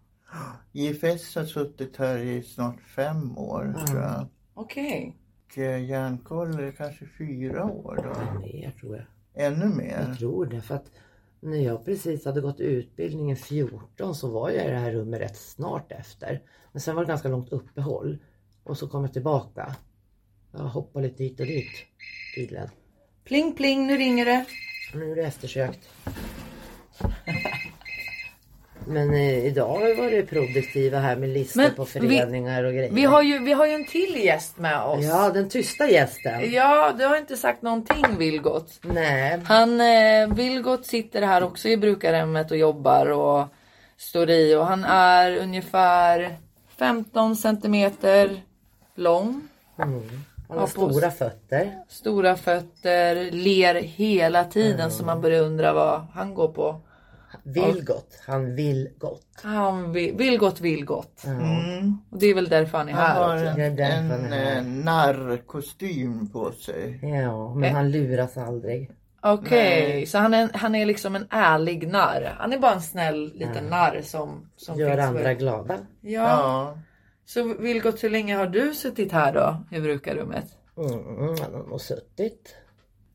IFS 0.73 1.37
har 1.37 1.45
suttit 1.45 1.97
här 1.97 2.19
i 2.19 2.43
snart 2.43 2.81
fem 2.81 3.39
år 3.39 3.75
tror 3.87 4.01
jag. 4.01 4.27
Okej. 4.55 5.17
Och 5.51 5.59
eh, 5.59 5.85
Järnkoll 5.85 6.61
är 6.61 6.73
kanske 6.73 7.07
fyra 7.19 7.65
år 7.65 7.97
då. 7.97 8.41
Mer 8.41 8.71
tror 8.71 8.97
jag. 8.97 9.07
Ännu 9.47 9.67
mer. 9.67 10.07
Jag 10.09 10.19
tror 10.19 10.47
det. 10.47 10.61
För 10.61 10.75
att 10.75 10.91
när 11.41 11.59
jag 11.59 11.85
precis 11.85 12.25
hade 12.25 12.41
gått 12.41 12.61
utbildningen 12.61 13.37
14 13.37 14.15
så 14.15 14.29
var 14.29 14.51
jag 14.51 14.67
i 14.67 14.71
det 14.71 14.77
här 14.77 14.93
rummet 14.93 15.21
rätt 15.21 15.37
snart 15.37 15.93
efter. 15.93 16.43
Men 16.73 16.81
sen 16.81 16.95
var 16.95 17.03
det 17.03 17.09
ganska 17.09 17.29
långt 17.29 17.53
uppehåll. 17.53 18.19
Och 18.65 18.79
så 18.79 18.89
kom 18.89 19.03
jag 19.03 19.13
tillbaka. 19.13 19.77
Jag 20.53 20.59
hoppade 20.61 21.07
lite 21.09 21.23
hit 21.23 21.41
och 21.41 21.47
dit 21.47 21.71
tydligen. 22.35 22.69
Pling 23.25 23.55
pling, 23.55 23.87
nu 23.87 23.97
ringer 23.97 24.25
det. 24.25 24.47
Nu 24.95 25.13
är 25.13 25.17
det 25.17 25.23
eftersökt. 25.23 25.89
Men 28.91 29.15
eh, 29.15 29.47
idag 29.47 29.69
har 29.69 29.87
vi 29.87 29.95
varit 29.95 30.31
produktiva 30.31 30.99
här 30.99 31.17
med 31.17 31.29
listor 31.29 31.61
Men 31.63 31.75
på 31.75 31.85
vi- 31.85 31.91
föreningar 31.91 32.65
och 32.65 32.73
grejer. 32.73 32.91
Vi 32.93 33.05
har 33.05 33.23
ju, 33.23 33.39
vi 33.39 33.53
har 33.53 33.67
ju 33.67 33.73
en 33.73 33.87
till 33.87 34.25
gäst 34.25 34.59
med 34.59 34.83
oss. 34.83 35.05
Ja, 35.05 35.31
den 35.35 35.49
tysta 35.49 35.89
gästen. 35.91 36.53
Ja, 36.53 36.93
du 36.99 37.05
har 37.07 37.17
inte 37.17 37.37
sagt 37.37 37.63
någonting 37.63 38.05
Vilgot. 38.19 38.81
Nej. 38.83 39.41
Han, 39.45 39.81
eh, 39.81 40.35
Vilgot 40.35 40.87
sitter 40.87 41.23
här 41.23 41.43
också 41.43 41.69
i 41.69 41.77
brukarhemmet 41.77 42.51
och 42.51 42.57
jobbar 42.57 43.07
och 43.11 43.47
står 43.97 44.31
i 44.31 44.55
och 44.55 44.67
han 44.67 44.85
är 44.85 45.37
ungefär 45.37 46.37
15 46.79 47.37
centimeter 47.37 48.43
lång. 48.95 49.49
Mm. 49.83 50.03
Han 50.49 50.59
har 50.59 50.67
stora 50.67 51.11
fötter. 51.11 51.73
Stora 51.89 52.37
fötter, 52.37 53.31
ler 53.31 53.75
hela 53.75 54.45
tiden 54.45 54.91
så 54.91 55.05
man 55.05 55.21
börjar 55.21 55.43
undra 55.43 55.73
vad 55.73 56.07
han 56.15 56.35
går 56.35 56.49
på. 56.49 56.81
Vill 57.43 57.85
gott. 57.85 58.23
Han 58.27 58.55
vill 58.55 58.89
gott. 58.99 59.27
Han 59.43 59.93
vill, 59.93 60.17
vill 60.17 60.39
gott, 60.39 60.61
vill 60.61 60.85
gott. 60.85 61.25
Mm. 61.27 61.97
Och 62.11 62.19
det 62.19 62.27
är 62.27 62.35
väl 62.35 62.49
därför 62.49 62.79
han 62.79 62.89
är 62.89 62.93
Han 62.93 63.03
här 63.07 63.15
har 63.25 63.35
också. 63.35 63.61
en, 63.61 63.79
en 63.79 64.11
han 64.11 64.33
här. 64.33 64.57
eh, 64.57 64.65
narrkostym 64.65 66.29
på 66.31 66.53
sig. 66.53 66.99
Ja, 67.03 67.55
men 67.55 67.65
Eh. 67.71 67.75
han 67.75 67.91
luras 67.91 68.37
aldrig. 68.37 68.91
Okej, 69.23 69.89
Nej. 69.89 70.07
så 70.07 70.19
han 70.19 70.35
är, 70.35 70.49
han 70.55 70.75
är 70.75 70.87
liksom 70.87 71.17
en 71.17 71.27
ärlig 71.31 71.89
narr. 71.89 72.35
Han 72.39 72.53
är 72.53 72.59
bara 72.59 72.73
en 72.75 72.81
snäll 72.83 73.33
liten 73.35 73.65
narr 73.65 74.01
som, 74.03 74.51
som 74.57 74.79
Gör 74.79 74.99
andra 74.99 75.23
för- 75.23 75.33
glada. 75.35 75.79
Ja. 76.01 76.11
Ja. 76.23 76.79
Så 77.27 77.55
Vilgot, 77.55 78.05
hur 78.05 78.11
länge 78.11 78.37
har 78.37 78.47
du 78.47 78.75
suttit 78.75 79.13
här 79.13 79.33
då 79.33 79.77
i 79.77 79.81
brukarrummet? 79.81 80.45
Mm, 80.77 81.37
han 81.43 81.55
har 81.55 81.67
nog 81.69 81.81
suttit 81.81 82.55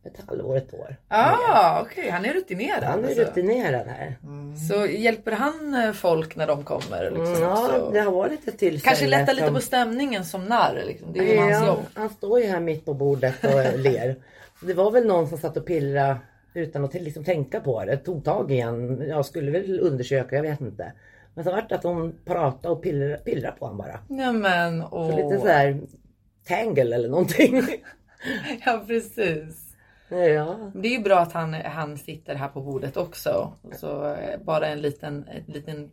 ett 0.06 0.22
halvår, 0.28 0.58
ett 0.58 0.74
år. 0.74 0.96
Ja, 1.10 1.38
ah, 1.54 1.82
okej, 1.82 2.10
han 2.10 2.26
är 2.26 2.34
rutinerad. 2.34 2.84
Han 2.84 3.04
är 3.04 3.08
alltså. 3.08 3.22
rutinerad 3.22 3.88
här. 3.88 4.18
Så 4.70 4.86
hjälper 4.86 5.32
han 5.32 5.74
eh, 5.74 5.92
folk 5.92 6.36
när 6.36 6.48
de 6.48 6.64
kommer? 6.64 7.04
Liksom, 7.04 7.26
Mm, 7.28 7.42
ja, 7.42 7.70
så. 7.80 7.92
det 7.92 8.00
har 8.00 8.12
varit 8.12 8.48
ett 8.48 8.58
tillfälle. 8.58 8.80
Kanske 8.90 9.08
lätta 9.08 9.34
lite 9.34 9.46
som- 9.48 9.56
på 9.56 9.62
stämningen 9.62 10.26
som 10.26 10.46
narr. 10.46 10.84
Liksom. 10.88 11.14
Det 11.14 11.20
är 11.20 11.34
ju 11.34 11.38
hans 11.40 11.52
Ja, 11.52 11.68
jobb. 11.68 11.80
han 11.94 12.10
står 12.10 12.40
ju 12.40 12.46
här 12.46 12.60
mitt 12.60 12.86
på 12.86 12.94
bordet 12.94 13.44
och 13.44 13.80
ler. 13.80 14.16
Det 14.62 14.74
var 14.74 14.92
väl 14.92 15.06
någon 15.08 15.28
som 15.28 15.38
satt 15.38 15.58
och 15.58 15.66
pillrade 15.66 16.18
utan 16.54 16.86
att 16.86 16.94
liksom 16.94 17.24
tänka 17.24 17.60
på 17.60 17.86
det. 17.86 17.98
Tog 17.98 18.24
tag 18.26 18.52
i 18.52 18.60
en. 18.60 19.08
Jag 19.08 19.26
skulle 19.26 19.52
väl 19.52 19.80
undersöka, 19.80 20.36
jag 20.36 20.44
vet 20.44 20.62
inte. 20.62 20.92
Men 21.34 21.44
så 21.44 21.52
vart 21.52 21.70
det 21.70 21.76
att 21.76 21.84
hon 21.84 22.16
pratade 22.26 22.74
och 22.74 22.82
pillrade, 22.84 23.18
pillrade 23.18 23.56
på 23.60 23.66
honom 23.66 23.78
bara. 23.78 24.00
Nej 24.10 24.34
men 24.34 24.82
Så 24.82 24.88
åh. 24.92 25.16
lite 25.16 25.42
så 25.42 25.48
här 25.48 25.80
tangle 26.48 26.96
eller 26.96 27.10
någonting. 27.10 27.62
Ja 28.66 28.84
precis. 28.88 29.65
Ja. 30.18 30.72
Det 30.74 30.88
är 30.88 30.92
ju 30.92 31.04
bra 31.04 31.20
att 31.20 31.34
han, 31.34 31.54
han 31.54 31.98
sitter 31.98 32.36
här 32.36 32.48
på 32.48 32.62
bordet 32.62 32.98
också. 32.98 33.54
Så 33.80 34.06
eh, 34.14 34.40
bara 34.44 34.68
en 34.68 34.82
liten, 34.82 35.28
en 35.28 35.54
liten, 35.54 35.92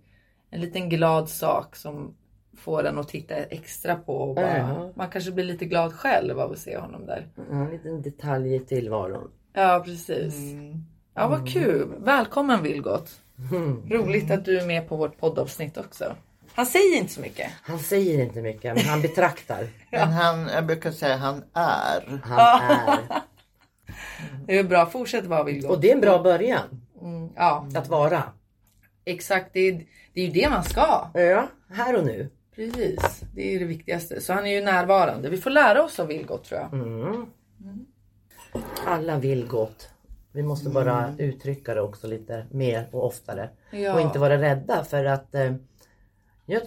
en 0.51 0.61
liten 0.61 0.89
glad 0.89 1.29
sak 1.29 1.77
som 1.77 2.15
får 2.59 2.85
en 2.87 2.99
att 2.99 3.09
titta 3.09 3.35
extra 3.37 3.95
på. 3.95 4.17
Och 4.17 4.35
bara, 4.35 4.59
Ja. 4.59 4.91
Man 4.95 5.11
kanske 5.11 5.31
blir 5.33 5.45
lite 5.45 5.65
glad 5.65 5.93
själv 5.95 6.41
av 6.41 6.53
att 6.53 6.59
se 6.59 6.79
honom 6.79 7.07
där. 7.07 7.29
En 7.51 7.71
liten 7.71 8.03
detalj 8.03 8.55
i 8.55 8.61
tillvaron. 8.61 9.31
Ja 9.53 9.83
precis. 9.85 10.35
Ja 11.15 11.29
vad 11.29 11.53
kul. 11.53 11.89
Välkommen 11.99 12.63
Vilgot. 12.63 13.11
Roligt 13.91 14.31
att 14.31 14.45
du 14.45 14.59
är 14.59 14.67
med 14.67 14.89
på 14.89 14.97
vårt 14.97 15.19
poddavsnitt 15.19 15.77
också. 15.77 16.15
Han 16.55 16.67
säger 16.67 16.99
inte 16.99 17.13
så 17.13 17.21
mycket. 17.21 17.51
Han 17.63 17.79
säger 17.79 18.23
inte 18.25 18.43
mycket 18.43 18.75
men 18.75 18.85
han 18.85 19.03
betraktar. 19.03 19.67
Men 19.91 20.09
han, 20.09 20.49
jag 20.49 20.67
brukar 20.67 20.91
säga 20.91 21.17
han 21.17 21.43
är. 21.53 22.21
Han 22.23 22.71
är. 22.71 22.99
Det 24.47 24.59
är 24.59 24.65
bra. 24.65 24.87
Fortsätt 24.87 25.27
vara 25.27 25.45
Vilgot. 25.45 25.71
Och 25.71 25.81
det 25.81 25.91
är 25.91 25.95
en 25.95 26.01
bra 26.01 26.23
början. 26.23 26.81
Mm, 27.01 27.29
ja 27.37 27.67
Att 27.75 27.89
vara. 27.89 28.23
exakt. 29.05 29.51
Det 29.53 29.61
är, 29.61 29.85
det 30.13 30.21
är 30.21 30.27
ju 30.27 30.33
det 30.33 30.49
man 30.51 30.65
ska. 30.65 31.11
Ja, 31.15 31.49
här 31.71 31.97
och 31.99 32.05
nu. 32.05 32.29
Precis. 32.55 33.23
Det 33.35 33.55
är 33.55 33.59
det 33.59 33.65
viktigaste. 33.65 34.21
Så 34.21 34.33
han 34.33 34.47
är 34.47 34.51
ju 34.51 34.61
närvarande. 34.65 35.29
Vi 35.29 35.37
får 35.37 35.51
lära 35.51 35.85
oss 35.85 36.01
av 36.01 36.07
Vilgot 36.07 36.45
tror 36.45 36.61
jag. 36.61 36.73
Mm. 36.73 37.27
Alla 38.87 39.19
vill 39.19 39.47
gott. 39.47 39.89
Vi 40.33 40.43
måste 40.43 40.71
bara 40.71 41.15
uttrycka 41.19 41.75
det 41.75 41.81
också 41.81 42.07
lite 42.07 42.47
mer 42.51 42.89
och 42.93 43.07
oftare. 43.07 43.51
Ja. 43.71 43.95
Och 43.95 44.01
inte 44.01 44.19
vara 44.19 44.41
rädda 44.41 44.85
för 44.85 45.05
att 45.05 45.35
eh, 45.35 45.53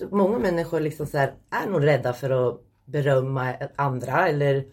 många 0.09 0.39
människor 0.39 0.79
liksom 0.79 1.07
här, 1.13 1.33
är 1.49 1.69
nog 1.69 1.85
rädda 1.85 2.13
för 2.13 2.49
att 2.49 2.61
berömma 2.85 3.53
andra 3.75 4.27
eller 4.27 4.65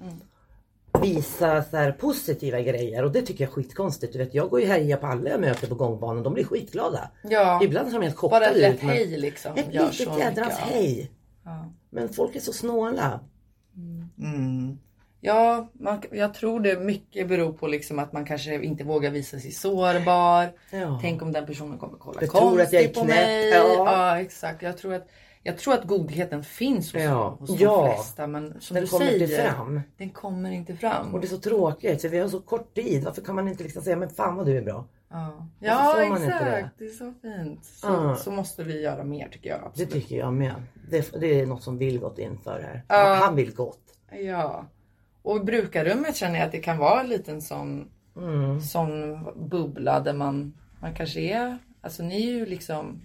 visa 1.02 1.62
så 1.62 1.76
här 1.76 1.92
positiva 1.92 2.60
grejer 2.60 3.04
och 3.04 3.12
det 3.12 3.22
tycker 3.22 3.44
jag 3.44 3.48
är 3.50 3.54
skitkonstigt. 3.54 4.12
Du 4.12 4.18
vet, 4.18 4.34
jag 4.34 4.50
går 4.50 4.60
ju 4.60 4.66
här 4.66 4.96
på 4.96 5.06
alla 5.06 5.30
jag 5.30 5.40
möter 5.40 5.66
på 5.66 5.74
gångbanan. 5.74 6.22
De 6.22 6.34
blir 6.34 6.44
skitglada. 6.44 7.10
Ja. 7.22 7.60
Ibland 7.62 7.90
ser 7.90 7.98
de 7.98 8.02
helt 8.04 8.20
Bara 8.20 8.46
ett 8.46 8.52
chockade 8.52 8.68
ut. 8.74 8.82
men- 8.82 8.90
hej 8.90 9.06
liksom. 9.16 9.52
Ett 9.56 9.72
litet 9.74 10.18
jädrans 10.18 10.54
hej. 10.58 11.10
Ja. 11.44 11.72
Men 11.90 12.08
folk 12.08 12.36
är 12.36 12.40
så 12.40 12.52
snåla. 12.52 13.20
Mm. 14.18 14.78
Ja, 15.24 15.70
man, 15.72 16.02
jag 16.10 16.34
tror 16.34 16.60
det 16.60 16.80
mycket 16.80 17.28
beror 17.28 17.52
på 17.52 17.66
liksom 17.66 17.98
att 17.98 18.12
man 18.12 18.24
kanske 18.24 18.64
inte 18.64 18.84
vågar 18.84 19.10
visa 19.10 19.38
sig 19.38 19.50
sårbar. 19.52 20.52
Ja. 20.70 20.98
Tänk 21.02 21.22
om 21.22 21.32
den 21.32 21.46
personen 21.46 21.78
kommer 21.78 21.98
kolla 21.98 22.18
Jag 22.20 22.30
tror 22.30 22.60
att 22.60 22.72
jag 22.72 22.82
är 22.82 22.86
konstigt 22.86 22.94
på 23.02 23.04
knäpp. 23.04 23.26
mig. 23.26 23.48
Ja. 23.50 23.74
Ja. 23.76 24.20
exakt. 24.20 24.62
Jag 24.62 24.78
tror 24.78 24.94
att, 24.94 25.08
jag 25.42 25.58
tror 25.58 25.74
att 25.74 25.84
godheten 25.84 26.44
finns 26.44 26.92
hos, 26.92 27.02
Ja. 27.02 27.36
hos 27.40 27.50
de 27.50 27.64
Ja. 27.64 27.92
flesta. 27.94 28.26
Men 28.26 28.60
som 28.60 28.74
Den 28.74 28.84
du 28.84 28.90
kommer 28.90 29.06
säger, 29.06 29.22
inte 29.22 29.52
fram. 29.54 29.80
den 29.96 30.10
kommer 30.10 30.50
inte 30.50 30.76
fram. 30.76 31.14
Och 31.14 31.20
det 31.20 31.26
är 31.26 31.28
så 31.28 31.38
tråkigt 31.38 32.02
för 32.02 32.08
vi 32.08 32.18
har 32.18 32.28
så 32.28 32.40
kort 32.40 32.74
tid. 32.74 33.04
Varför 33.04 33.22
kan 33.22 33.34
man 33.34 33.48
inte 33.48 33.62
liksom 33.62 33.82
säga 33.82 33.96
men 33.96 34.10
fan 34.10 34.36
vad 34.36 34.46
du 34.46 34.56
är 34.58 34.62
bra? 34.62 34.84
Ja, 35.10 35.46
ja 35.60 36.02
exakt. 36.02 36.78
Det. 36.78 36.84
är 36.84 36.88
så 36.88 37.12
fint. 37.22 37.64
Så, 37.64 37.86
Ja. 37.86 38.16
så 38.16 38.30
måste 38.30 38.64
vi 38.64 38.82
göra 38.82 39.04
mer 39.04 39.28
tycker 39.28 39.50
jag. 39.50 39.60
Det 39.60 39.66
Absolut. 39.66 39.90
tycker 39.92 40.16
jag 40.16 40.32
med. 40.32 40.54
Det, 40.90 41.12
det 41.20 41.40
är 41.40 41.46
något 41.46 41.62
som 41.62 41.78
vill 41.78 41.98
gått 41.98 42.18
inför 42.18 42.60
här. 42.62 42.82
Ja. 42.88 43.14
Han 43.22 43.36
vill 43.36 43.54
gott. 43.54 43.78
Ja. 44.12 44.66
Och 45.22 45.44
brukarrummet 45.44 46.16
känner 46.16 46.38
jag 46.38 46.46
att 46.46 46.52
det 46.52 46.58
kan 46.60 46.78
vara 46.78 47.00
en 47.00 47.08
liten 47.08 47.42
sån, 47.42 47.88
Mm. 48.16 48.60
sån 48.60 49.24
bubbla 49.48 50.00
där 50.00 50.12
man, 50.14 50.54
man 50.80 50.94
kanske 50.94 51.20
är, 51.20 51.58
alltså 51.80 52.02
ni 52.02 52.16
är 52.26 52.32
ju 52.32 52.46
liksom 52.46 53.02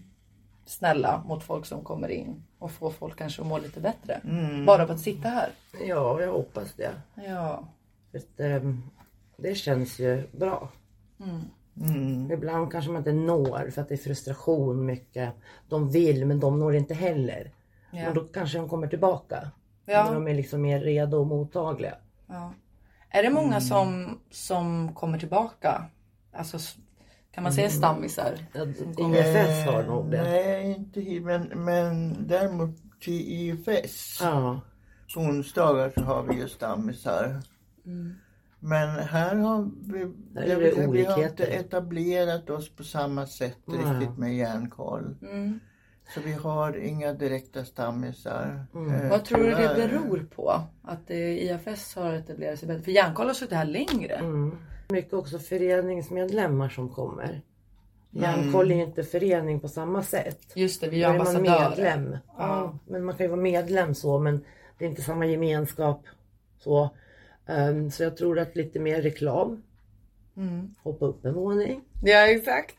snälla 0.68 1.24
mot 1.26 1.44
folk 1.44 1.66
som 1.66 1.84
kommer 1.84 2.10
in 2.10 2.44
och 2.60 2.72
får 2.72 2.92
folk 2.92 3.18
kanske 3.18 3.42
att 3.42 3.48
må 3.48 3.58
lite 3.58 3.80
bättre. 3.80 4.22
Bara 4.66 4.84
av 4.84 4.92
att 4.92 5.00
sitta 5.00 5.30
här. 5.30 5.50
Ja, 5.88 6.22
jag 6.22 6.32
hoppas 6.32 6.74
det. 6.74 6.92
Ja. 7.16 7.64
För 8.12 8.44
ehm, 8.44 8.84
det 9.38 9.56
känns 9.56 10.00
ju 10.00 10.28
bra. 10.32 10.70
Mm. 11.20 12.32
Ibland 12.32 12.72
kanske 12.72 12.92
man 12.92 13.00
inte 13.00 13.14
når 13.14 13.70
för 13.70 13.82
att 13.82 13.90
det 13.90 13.96
är 13.96 13.98
frustration 13.98 14.86
mycket. 14.86 15.34
De 15.70 15.90
vill 15.90 16.26
men 16.26 16.40
de 16.40 16.60
når 16.60 16.76
inte 16.76 16.94
heller. 16.94 17.52
Ja. 17.92 18.04
Men 18.04 18.14
då 18.14 18.22
kanske 18.22 18.58
de 18.58 18.70
kommer 18.70 18.88
tillbaka. 18.88 19.52
Ja. 19.86 20.06
När 20.06 20.14
de 20.14 20.28
är 20.28 20.34
liksom 20.34 20.62
mer 20.62 20.80
redo 20.80 21.18
och 21.18 21.28
mottagliga. 21.28 21.96
ja. 22.28 22.54
Är 23.10 23.24
det 23.24 23.30
många 23.30 23.62
som, 23.62 24.20
som 24.32 24.94
kommer 24.94 25.20
tillbaka? 25.20 25.86
Alltså, 26.32 26.78
kan 27.38 27.44
man 27.44 27.54
säga 27.54 27.70
stammisar? 27.70 28.36
Ja, 28.54 28.66
Som 28.78 28.94
kommer- 28.94 29.18
IFS 29.18 29.66
har 29.66 29.84
nog 29.84 30.12
det. 30.12 30.24
Nej, 30.24 30.72
inte 30.72 31.02
hit, 31.02 31.24
men, 31.24 31.42
men 31.56 32.16
däremot 32.28 32.70
till 33.02 33.22
IFS. 33.22 34.20
Ja. 34.22 34.62
På 35.14 35.20
onsdagar 35.20 35.92
så 35.98 36.02
har 36.02 36.24
vi 36.24 36.36
ju 36.36 36.48
stammisar. 36.48 37.42
Men 38.60 38.90
här 38.90 39.36
har 39.36 39.70
vi, 39.94 40.14
Där 40.34 40.42
är 40.42 40.60
det 40.62 40.88
vi, 40.88 40.92
vi 40.92 41.06
har 41.06 41.24
inte 41.24 41.46
etablerat 41.46 42.50
oss 42.50 42.70
på 42.76 42.84
samma 42.84 43.26
sätt 43.28 43.58
Nej. 43.66 43.78
riktigt 43.78 44.18
med 44.18 44.36
järnkoll. 44.36 45.16
Mm. 45.22 45.60
Så 46.14 46.22
vi 46.22 46.34
har 46.34 46.78
inga 46.78 47.14
direkta 47.14 47.66
stammisar. 47.66 48.66
Eh, 49.04 49.10
Vad 49.10 49.26
tror 49.26 49.44
du 49.44 49.50
det 49.50 49.74
beror 49.76 50.28
på? 50.36 50.62
Att 50.84 51.10
eh, 51.10 51.18
IFS 51.18 51.96
har 51.96 52.14
etablerat 52.14 52.60
sig 52.60 52.68
bättre? 52.68 52.84
För 52.84 52.92
Järnkoll 52.92 53.28
har 53.28 53.34
suttit 53.34 53.54
här 53.58 53.66
längre. 53.66 54.14
Mm. 54.16 54.58
Mycket 54.90 55.14
också 55.14 55.40
föreningsmedlemmar 55.40 56.70
som 56.70 56.90
kommer. 56.90 57.42
Järnkoll 58.12 58.72
är 58.72 58.76
ju 58.76 58.84
inte 58.84 59.04
förening 59.04 59.60
på 59.60 59.68
samma 59.68 60.04
sätt. 60.04 60.40
Just 60.56 60.82
det, 60.82 60.90
vi 60.90 61.04
är 61.04 61.14
är 61.14 61.18
man 61.18 61.28
ambassadörer. 61.28 61.70
medlem. 61.70 62.18
Ja, 62.38 62.78
men 62.88 63.06
man 63.06 63.16
kan 63.16 63.26
ju 63.26 63.30
vara 63.30 63.42
medlem 63.42 63.96
så 63.96 64.20
men 64.20 64.46
det 64.78 64.86
är 64.86 64.90
inte 64.90 65.02
samma 65.02 65.26
gemenskap. 65.26 66.04
Så, 66.60 66.90
Ehm, 67.48 67.92
så 67.92 68.04
jag 68.04 68.18
tror 68.18 68.40
att 68.40 68.56
lite 68.56 68.80
mer 68.80 69.02
reklam. 69.02 69.64
Mm. 70.38 70.76
Hoppa 70.84 71.06
upp 71.06 71.26
en 71.26 71.34
våning. 71.34 71.82
Ja 72.04 72.28
exakt. 72.28 72.76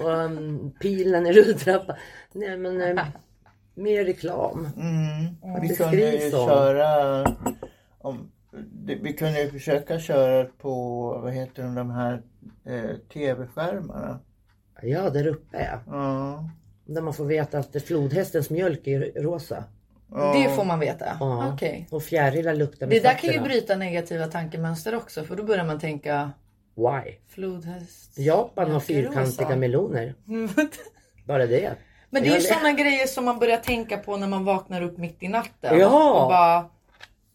Och 0.00 0.08
um, 0.10 0.70
pilen 0.80 1.26
i 1.26 1.32
rulltrappan. 1.32 1.96
Nej 2.32 2.56
men 2.56 2.80
ehm, 2.82 2.98
mer 3.74 4.04
reklam. 4.04 4.68
Mm. 4.76 5.60
Vi 5.62 5.68
det 5.68 5.76
kunde 5.76 5.96
ju 6.16 6.36
om. 6.36 6.48
köra 6.48 7.22
om, 7.98 8.30
Vi 9.00 9.12
kunde 9.12 9.42
ju 9.42 9.50
försöka 9.50 9.98
köra 9.98 10.44
på, 10.44 10.72
vad 11.22 11.32
heter 11.32 11.62
de, 11.62 11.74
de 11.74 11.90
här 11.90 12.22
eh, 12.64 12.96
tv-skärmarna. 13.12 14.20
Ja 14.82 15.10
där 15.10 15.26
uppe 15.26 15.62
ja. 15.70 15.80
Ja. 15.86 16.50
Där 16.86 17.02
man 17.02 17.14
får 17.14 17.24
veta 17.24 17.58
att 17.58 17.82
flodhästens 17.82 18.50
mjölk 18.50 18.86
är 18.86 19.22
rosa. 19.22 19.64
Ja. 20.10 20.32
Det 20.32 20.54
får 20.54 20.64
man 20.64 20.78
veta. 20.78 21.16
Ja. 21.20 21.52
Okej. 21.54 21.88
Och 21.90 22.02
fjärilar 22.02 22.54
luktar 22.54 22.86
med 22.86 22.96
Det 22.96 23.00
där 23.00 23.14
kan 23.14 23.32
ju 23.32 23.40
bryta 23.40 23.76
negativa 23.76 24.26
tankemönster 24.26 24.94
också 24.94 25.24
för 25.24 25.36
då 25.36 25.42
börjar 25.42 25.64
man 25.64 25.78
tänka 25.80 26.30
Why? 26.76 27.14
flodhäst. 27.28 28.18
Japan 28.18 28.70
har 28.70 28.80
fyrkantiga 28.80 29.46
rosa. 29.46 29.56
meloner. 29.56 30.14
Bara 31.26 31.46
det. 31.46 31.74
Men 32.10 32.22
det 32.22 32.28
är 32.28 32.34
ju 32.34 32.40
sådana 32.40 32.72
grejer 32.72 33.06
som 33.06 33.24
man 33.24 33.38
börjar 33.38 33.56
tänka 33.56 33.96
på 33.96 34.16
när 34.16 34.26
man 34.26 34.44
vaknar 34.44 34.82
upp 34.82 34.98
mitt 34.98 35.22
i 35.22 35.28
natten. 35.28 35.78
Ja. 35.78 36.22
Och 36.22 36.28
bara, 36.28 36.70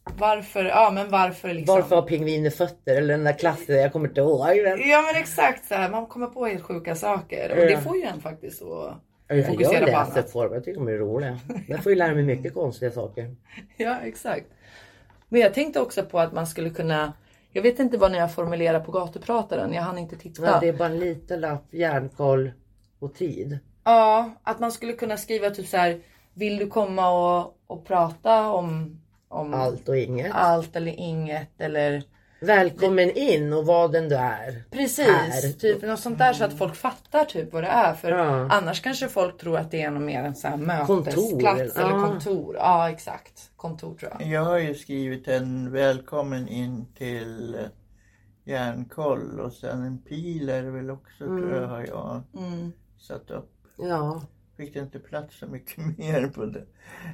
varför, 0.04 0.66
ja 0.66 0.92
men 0.94 1.10
varför 1.10 1.54
liksom. 1.54 1.76
Varför 1.76 1.96
har 1.96 2.04
pingviner 2.04 2.50
fötter? 2.50 2.96
Eller 2.96 3.14
den 3.14 3.24
där 3.24 3.38
klassen, 3.40 3.76
jag 3.76 3.92
kommer 3.92 4.08
inte 4.08 4.22
ihåg. 4.22 4.48
den. 4.48 4.90
Ja 4.90 5.02
men 5.02 5.22
exakt 5.22 5.66
så 5.66 5.76
här, 5.76 5.90
man 5.90 6.06
kommer 6.08 6.28
på 6.28 6.46
helt 6.46 6.64
sjuka 6.64 6.96
saker. 6.96 7.50
Och 7.52 7.56
det 7.56 7.82
får 7.82 7.98
ju 7.98 8.04
en 8.04 8.22
faktiskt 8.22 8.62
att 8.62 8.98
Jag, 9.28 9.48
fokusera 9.48 9.80
jag 9.80 9.92
på 9.92 9.98
annat. 9.98 10.34
dem, 10.34 10.54
jag 10.54 10.64
tycker 10.64 10.80
de 10.80 10.88
är 10.88 10.98
roliga. 10.98 11.40
Jag 11.68 11.84
får 11.84 11.92
ju 11.92 11.98
lära 11.98 12.14
mig 12.14 12.24
mycket 12.24 12.54
konstiga 12.54 12.92
saker. 12.92 13.36
Ja 13.78 13.98
exakt. 14.04 14.46
Men 15.30 15.42
jag 15.42 15.54
tänkte 15.54 15.80
också 15.82 16.04
på 16.04 16.20
att 16.20 16.34
man 16.34 16.48
skulle 16.48 16.70
kunna 16.70 17.14
jag 17.56 17.62
vet 17.64 17.80
inte 17.80 17.98
vad 17.98 18.12
ni 18.12 18.20
har 18.20 18.28
formulerat 18.28 18.86
på 18.86 18.92
gatuprataren. 18.92 19.74
Jag 19.74 19.82
hann 19.82 19.98
inte 19.98 20.16
titta. 20.16 20.42
Men 20.42 20.60
det 20.60 20.68
är 20.68 20.74
bara 20.74 20.90
en 20.90 21.00
liten 21.00 21.42
lapp, 21.42 21.74
järnkoll 21.74 22.52
och 23.00 23.16
tid. 23.16 23.60
Ja, 23.84 24.30
att 24.44 24.60
man 24.60 24.72
skulle 24.72 24.94
kunna 24.94 25.18
skriva 25.18 25.50
typ 25.50 25.68
så 25.68 25.78
här. 25.78 26.02
Vill 26.34 26.58
du 26.58 26.68
komma 26.68 27.10
och, 27.10 27.58
och 27.68 27.86
prata 27.86 28.50
om, 28.52 29.00
om 29.34 29.54
Allt 29.54 29.90
och 29.90 29.98
inget. 29.98 30.32
allt 30.34 30.76
eller 30.76 30.92
inget 31.00 31.62
eller 31.62 32.04
Välkommen 32.42 33.12
in 33.18 33.54
och 33.54 33.66
vad 33.66 33.92
den 33.92 34.10
du 34.10 34.16
är. 34.16 34.64
Precis, 34.72 35.08
Här. 35.08 35.52
typ 35.60 35.82
något 35.82 36.00
sånt 36.00 36.18
där 36.18 36.34
så 36.34 36.44
att 36.46 36.58
folk 36.58 36.76
fattar 36.76 37.26
typ 37.26 37.54
vad 37.54 37.64
det 37.64 37.68
är. 37.68 37.94
För 37.94 38.12
Ja. 38.12 38.48
annars 38.52 38.82
kanske 38.82 39.08
folk 39.08 39.38
tror 39.38 39.58
att 39.58 39.72
det 39.72 39.82
är 39.82 39.92
något 39.92 40.04
mer 40.04 40.24
en 40.24 40.36
sån 40.36 40.70
här 40.70 40.86
Kontor, 40.86 40.96
mötesplats 41.06 41.78
eller 41.78 41.90
ja. 41.92 42.08
kontor. 42.08 42.56
Ja 42.56 42.90
exakt, 42.90 43.52
kontor 43.56 43.96
tror 43.96 44.12
jag. 44.20 44.28
Jag 44.28 44.42
har 44.44 44.58
ju 44.58 44.76
skrivit 44.76 45.28
en 45.28 45.72
välkommen 45.72 46.48
in 46.48 46.86
till 46.98 47.58
järnkoll 48.46 49.40
och 49.40 49.54
sen 49.54 49.84
en 49.84 49.98
pil 49.98 50.50
är 50.50 50.64
det 50.64 50.72
väl 50.72 50.92
också 50.92 51.26
tror 51.26 51.56
jag 51.56 51.68
har 51.68 51.82
jag 51.88 52.24
Mm. 52.38 52.72
satt 53.00 53.32
upp. 53.32 53.52
Ja. 53.78 54.22
Fick 54.58 54.74
det 54.74 54.80
inte 54.80 55.00
plats 55.00 55.38
så 55.40 55.48
mycket 55.48 55.78
mer 55.98 56.28
på 56.28 56.46
det. 56.46 56.64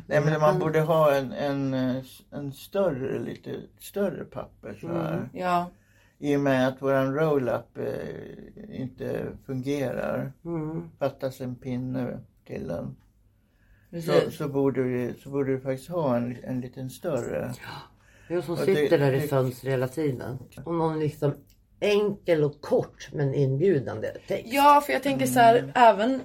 Nej 0.08 0.22
men 0.26 0.42
man 0.42 0.60
borde 0.60 0.82
ha 0.82 1.16
en, 1.16 1.32
en, 1.32 1.74
en 2.32 2.52
större, 2.54 3.20
lite 3.20 3.56
större 3.80 4.26
papper 4.26 4.78
så 4.82 4.88
här. 4.88 5.30
Ja, 5.34 5.72
I 6.18 6.36
och 6.36 6.40
med 6.40 6.68
att 6.68 6.82
våran 6.82 7.14
roll-up 7.16 7.78
eh, 7.78 8.82
inte 8.82 9.26
fungerar. 9.46 10.32
Mm. 10.46 10.90
Fattas 11.00 11.42
en 11.42 11.56
pinne 11.56 12.20
till 12.46 12.68
den. 12.68 12.96
Så, 14.04 14.32
så, 14.32 14.48
borde 14.50 14.82
vi, 14.84 15.14
så 15.24 15.30
borde 15.30 15.52
vi 15.56 15.60
faktiskt 15.62 15.90
ha 15.90 16.16
en, 16.18 16.38
en 16.44 16.62
liten 16.62 16.90
större. 16.90 17.54
Jag 18.30 18.44
som 18.44 18.54
Och 18.54 18.60
det- 18.66 18.76
sitter 18.76 18.98
där 18.98 19.14
i 19.14 19.20
fönstret 19.28 19.74
hela 19.74 19.88
tiden. 19.88 20.38
Och 20.66 20.74
någon 20.74 21.00
liksom 21.00 21.34
enkel 21.80 22.44
och 22.44 22.62
kort 22.62 23.10
men 23.14 23.34
inbjudande 23.34 24.08
text. 24.28 24.54
Ja, 24.54 24.82
för 24.86 24.94
jag 24.94 25.04
tänker 25.04 25.26
så 25.26 25.40
här, 25.40 25.72
även 25.76 26.22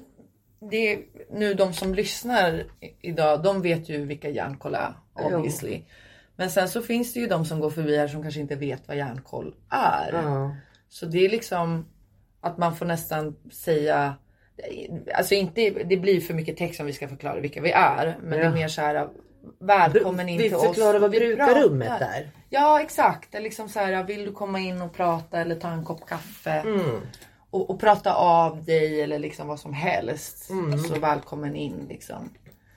det, 0.70 0.98
nu 1.30 1.54
de 1.54 1.72
som 1.72 1.94
lyssnar 1.94 2.64
idag, 3.00 3.42
de 3.42 3.62
vet 3.62 3.88
ju 3.88 4.04
vilka 4.04 4.28
järnkoll 4.28 4.74
är 4.74 4.94
obviously. 5.14 5.82
Men 6.36 6.50
sen 6.50 6.68
så 6.68 6.82
finns 6.82 7.12
det 7.14 7.20
ju 7.20 7.26
de 7.26 7.44
som 7.44 7.60
går 7.60 7.70
förbi 7.70 7.96
här 7.98 8.08
som 8.08 8.22
kanske 8.22 8.40
inte 8.40 8.56
vet 8.56 8.88
vad 8.88 8.96
järnkoll 8.96 9.54
är. 9.70 10.12
Ja. 10.12 10.56
Så 10.88 11.06
det 11.06 11.24
är 11.24 11.28
liksom 11.28 11.86
att 12.40 12.58
man 12.58 12.76
får 12.76 12.86
nästan 12.86 13.36
säga 13.52 14.14
Alltså 15.14 15.34
inte, 15.34 15.70
det 15.70 15.96
blir 15.96 16.20
för 16.20 16.34
mycket 16.34 16.56
text 16.56 16.80
om 16.80 16.86
vi 16.86 16.92
ska 16.92 17.08
förklara 17.08 17.40
vilka 17.40 17.60
vi 17.60 17.70
är. 17.70 18.18
Men 18.22 18.30
det 18.30 18.44
Ja. 18.44 18.50
är 18.50 18.54
mer 18.54 18.68
så 18.68 18.80
här 18.80 19.08
Välkommen 19.60 20.28
in 20.28 20.38
Vi 20.38 20.44
till 20.48 20.54
oss. 20.56 20.66
förklarar 20.66 20.98
vad 20.98 21.10
Vi 21.10 21.18
brukarrummet 21.18 22.00
är. 22.00 22.30
Ja 22.50 22.80
exakt. 22.80 23.32
Det 23.32 23.38
är 23.38 23.42
liksom 23.42 23.68
så 23.68 23.78
här, 23.80 24.04
vill 24.04 24.24
du 24.24 24.32
komma 24.32 24.58
in 24.60 24.82
och 24.82 24.92
prata 24.94 25.40
eller 25.40 25.54
ta 25.54 25.68
en 25.70 25.84
kopp 25.84 26.06
kaffe. 26.08 26.50
Mm. 26.52 27.00
Och, 27.54 27.70
och 27.70 27.80
prata 27.80 28.14
av 28.14 28.64
dig 28.64 29.00
eller 29.00 29.18
liksom 29.18 29.48
vad 29.48 29.60
som 29.60 29.72
helst. 29.72 30.50
Mm. 30.50 30.78
Så 30.78 31.00
välkommen 31.00 31.56
in 31.56 31.86
liksom. 31.88 32.30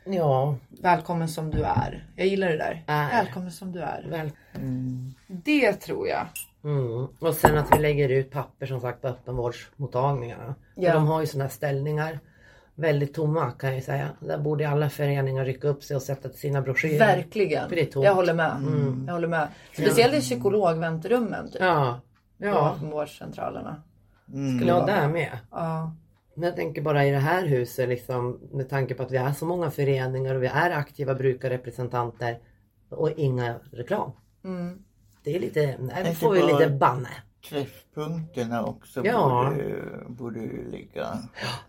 Ja, 0.06 0.56
Välkommen 0.82 1.30
som 1.30 1.52
du 1.52 1.64
är. 1.64 2.08
Jag 2.16 2.28
gillar 2.28 2.50
det 2.50 2.58
där. 2.58 2.84
Är. 2.88 3.10
Välkommen 3.10 3.52
som 3.52 3.72
du 3.72 3.80
är. 3.82 4.06
väl. 4.10 4.32
Det 5.28 5.74
tror 5.74 6.08
jag. 6.08 6.28
Mm. 6.64 7.08
Och 7.20 7.34
sen 7.34 7.58
att 7.58 7.78
vi 7.78 7.82
lägger 7.82 8.10
ut 8.10 8.32
papper 8.32 8.66
som 8.66 8.82
sagt 8.82 9.02
på 9.02 9.08
öppenvårdsmottagningarna. 9.08 10.56
Ja. 10.76 10.90
Och 10.90 10.94
de 10.94 11.08
har 11.08 11.22
ju 11.22 11.28
sådana 11.28 11.50
ställningar. 11.50 12.20
Väldigt 12.76 13.14
tomma 13.14 13.52
kan 13.52 13.70
jag 13.70 13.78
ju 13.78 13.84
säga. 13.84 14.10
Där 14.20 14.38
borde 14.38 14.70
alla 14.70 14.90
föreningar 14.90 15.46
rycka 15.46 15.68
upp 15.68 15.84
sig 15.84 15.96
och 15.96 16.04
sätta 16.04 16.30
sina 16.30 16.62
broschyrer. 16.62 17.00
Verkligen. 17.00 17.70
För 17.70 17.76
det 17.76 17.82
är 17.82 17.86
tomt. 17.86 18.06
Jag 18.06 18.16
håller 18.16 18.34
med. 18.34 18.58
Jag 19.08 19.14
håller 19.14 19.28
med. 19.28 19.48
Speciellt 19.74 20.14
i 20.14 20.22
psykologväntrummen. 20.22 21.52
Typ. 21.52 21.62
Ja, 21.62 22.00
ja. 22.38 22.76
På 22.80 22.86
vårdcentralerna. 22.86 23.84
Mm. 24.34 24.68
ja 24.68 24.86
där 24.86 25.08
med. 25.08 25.40
Ja. 25.52 25.92
Men 26.36 26.48
jag 26.48 26.56
tänker 26.56 26.82
bara 26.82 27.06
i 27.06 27.12
det 27.12 27.18
här 27.18 27.46
huset 27.46 27.90
liksom 27.90 28.40
med 28.52 28.70
tanke 28.70 28.94
på 28.94 29.04
att 29.04 29.12
vi 29.12 29.18
är 29.18 29.32
så 29.32 29.46
många 29.46 29.72
föreningar 29.72 30.36
och 30.36 30.44
vi 30.44 30.48
är 30.48 30.72
aktiva 30.72 31.16
brukarrepresentanter 31.16 32.40
och 32.90 33.12
inga 33.12 33.56
reklam. 33.72 34.12
Mm. 34.44 34.84
Det 35.24 35.36
är 35.36 35.40
lite, 35.40 35.78
nej, 35.80 36.00
Inte 36.00 36.16
får 36.20 36.34
vi 36.34 36.42
lite 36.42 36.70
banne. 36.70 37.10
Träffpunkterna 37.50 38.66
också 38.66 39.06
Ja. 39.06 39.52
borde, 39.56 39.84
borde 40.08 40.40
ju 40.40 40.72
ligga. 40.72 41.08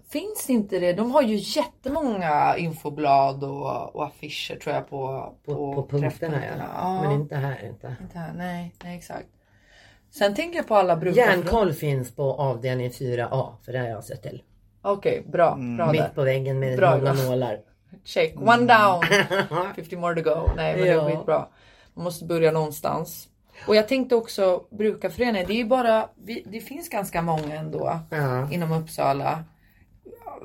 Finns 0.09 0.51
inte 0.51 0.79
det? 0.79 0.93
De 0.93 1.11
har 1.11 1.23
ju 1.23 1.37
jättemånga 1.37 2.57
infoblad 2.57 3.45
och, 3.45 3.97
och 3.97 4.05
affischer 4.05 4.57
tror 4.57 4.75
jag 4.75 4.89
på, 4.91 5.35
På, 5.45 5.55
på, 5.55 5.87
punkterna 5.89 6.11
träffpunkterna. 6.11 6.69
ja. 6.75 7.03
Men 7.03 7.13
inte 7.13 7.37
här 7.37 7.67
inte. 7.67 7.97
Inte 8.03 8.19
här, 8.19 8.33
nej, 8.37 8.75
nej 8.85 8.97
exakt. 8.99 9.29
Sen 10.11 10.35
tänker 10.35 10.57
jag 10.57 10.67
på 10.69 10.75
alla 10.75 10.97
brukar... 10.97 11.23
Järnkoll 11.23 11.73
finns 11.73 12.15
på 12.15 12.23
avdelning 12.35 12.91
4A 12.91 13.53
för 13.65 13.73
det 13.73 13.79
har 13.79 13.87
jag 13.89 14.05
sett 14.05 14.23
till. 14.23 14.43
Okej, 14.83 15.23
bra. 15.27 15.55
Bra 15.77 15.87
där. 15.87 15.93
Mitt 15.93 16.15
på 16.15 16.23
väggen 16.23 16.59
med 16.59 16.77
Bra, 16.79 16.91
många 16.91 17.15
bra. 17.15 17.23
nålar. 17.25 17.61
Check. 18.05 18.35
One 18.37 18.57
down. 18.57 19.03
50 19.77 19.97
more 19.97 20.23
to 20.23 20.31
go. 20.31 20.51
Nej 20.57 20.75
men 20.77 20.83
det 20.83 20.89
Ja. 20.89 21.11
är 21.11 21.17
skitbra. 21.17 21.47
Man 21.95 22.05
måste 22.05 22.25
börja 22.25 22.51
någonstans. 22.53 23.29
Och 23.67 23.77
jag 23.77 23.89
tänkte 23.89 24.15
också 24.15 24.63
brukarföreningen. 24.71 25.47
Det 25.47 25.53
är 25.53 25.57
ju 25.59 25.65
bara, 25.65 26.09
vi, 26.25 26.45
det 26.47 26.61
finns 26.61 26.89
ganska 26.89 27.23
många 27.23 27.55
ändå 27.55 27.99
Ja. 28.11 28.51
inom 28.53 28.73
Uppsala. 28.73 29.45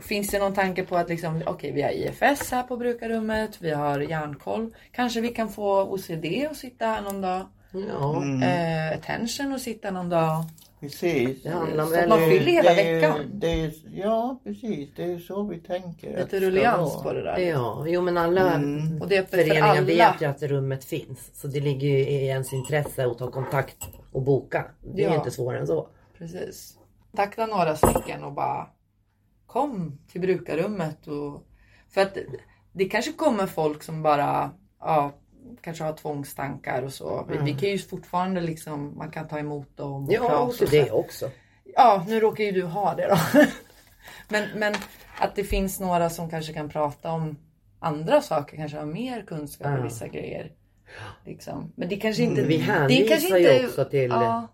Finns 0.02 0.30
det 0.30 0.40
någon 0.40 0.54
tanke 0.54 0.84
på 0.84 0.98
att 0.98 1.10
liksom, 1.10 1.42
okej 1.46 1.72
vi 1.72 1.82
har 1.82 1.90
IFS 1.92 2.52
här 2.52 2.64
på 2.64 2.78
brukarrummet, 2.78 3.58
vi 3.62 3.72
har 3.72 4.00
järnkoll. 4.00 4.76
Kanske 4.92 5.22
vi 5.22 5.30
kan 5.30 5.50
få 5.50 5.82
OCD 5.84 6.26
att 6.52 6.58
sitta 6.58 6.86
här 6.86 7.02
någon 7.02 7.22
dag. 7.22 7.42
Ja. 7.74 8.24
Eh, 8.46 8.98
attention 8.98 9.54
att 9.54 9.62
sitta 9.62 9.92
någon 9.92 10.10
dag. 10.10 10.44
Precis. 10.80 11.44
Det 11.44 11.50
handlar 11.50 12.08
man 12.08 12.20
fyller 12.20 12.46
hela 12.52 12.70
Det 12.74 12.76
veckan. 12.76 13.20
Det 13.34 13.72
ja 13.94 14.40
precis, 14.44 14.90
det 14.96 15.04
är 15.04 15.20
så 15.20 15.44
vi 15.44 15.60
tänker. 15.60 16.14
att 16.14 16.20
Lite 16.20 16.40
rullians 16.46 17.04
på 17.04 17.14
det 17.14 17.22
där. 17.24 17.38
Ja, 17.38 17.84
jo 17.88 18.02
men 18.02 18.18
alla 18.18 18.54
Mm. 18.54 19.02
Och 19.02 19.08
det 19.08 19.18
är 19.18 19.24
föreningar 19.24 19.68
alla. 19.68 19.82
vet 19.82 20.22
ju 20.22 20.26
att 20.26 20.42
rummet 20.44 20.86
finns. 20.86 21.32
Så 21.34 21.48
det 21.48 21.60
ligger 21.60 21.88
ju 21.88 21.98
i 21.98 22.26
ens 22.28 22.54
intresse 22.54 23.06
att 23.08 23.18
ta 23.18 23.32
kontakt 23.32 23.78
och 24.12 24.22
boka. 24.22 24.66
Det 24.96 25.04
är 25.04 25.10
Ja. 25.10 25.16
inte 25.16 25.32
svårare 25.32 25.60
än 25.60 25.68
så. 25.68 25.88
Precis. 26.18 26.78
Takta 27.16 27.46
några 27.46 27.76
stycken 27.76 28.24
och 28.24 28.32
bara 28.34 28.68
kom 29.48 30.00
till 30.12 30.22
brukarrummet. 30.22 31.08
Och, 31.08 31.44
för 31.90 32.02
att 32.02 32.18
det 32.74 32.86
kanske 32.86 33.12
kommer 33.12 33.48
folk 33.48 33.84
som 33.84 34.04
bara 34.04 34.52
ja, 34.80 35.12
kanske 35.62 35.84
har 35.84 35.94
tvångstankar 35.94 36.82
och 36.84 36.94
så. 36.94 37.28
Vi, 37.30 37.38
vi 37.52 37.60
kan 37.60 37.70
ju 37.70 37.78
fortfarande 37.78 38.42
liksom, 38.42 38.98
man 38.98 39.12
kan 39.12 39.28
ta 39.28 39.40
emot 39.40 39.78
dem 39.78 40.06
och 40.08 40.14
Ja, 40.14 40.40
och 40.40 40.56
det 40.72 40.88
så. 40.90 40.94
också. 40.96 41.30
Ja, 41.76 42.06
nu 42.08 42.20
råkar 42.20 42.44
ju 42.44 42.52
du 42.52 42.64
ha 42.64 42.96
det 42.96 43.08
då. 43.08 43.18
men, 44.30 44.48
men 44.56 44.74
att 45.20 45.36
det 45.36 45.44
finns 45.44 45.80
några 45.80 46.10
som 46.10 46.30
kanske 46.30 46.54
kan 46.54 46.70
prata 46.70 47.12
om 47.12 47.38
andra 47.80 48.22
saker, 48.22 48.58
kanske 48.58 48.78
har 48.78 48.86
mer 48.86 49.22
kunskap 49.22 49.68
Ja. 49.68 49.78
om 49.78 49.84
vissa 49.84 50.08
grejer. 50.08 50.52
Liksom. 51.26 51.74
Men 51.76 51.90
det 51.90 51.96
kanske 51.96 52.24
inte... 52.24 52.42
Vi 52.44 52.58
det 52.58 52.64
hänvisar 52.64 53.08
kanske 53.08 53.40
ju 53.40 53.54
inte- 53.54 53.66
också 53.68 53.86
till 53.86 54.10
Ja. 54.10 54.48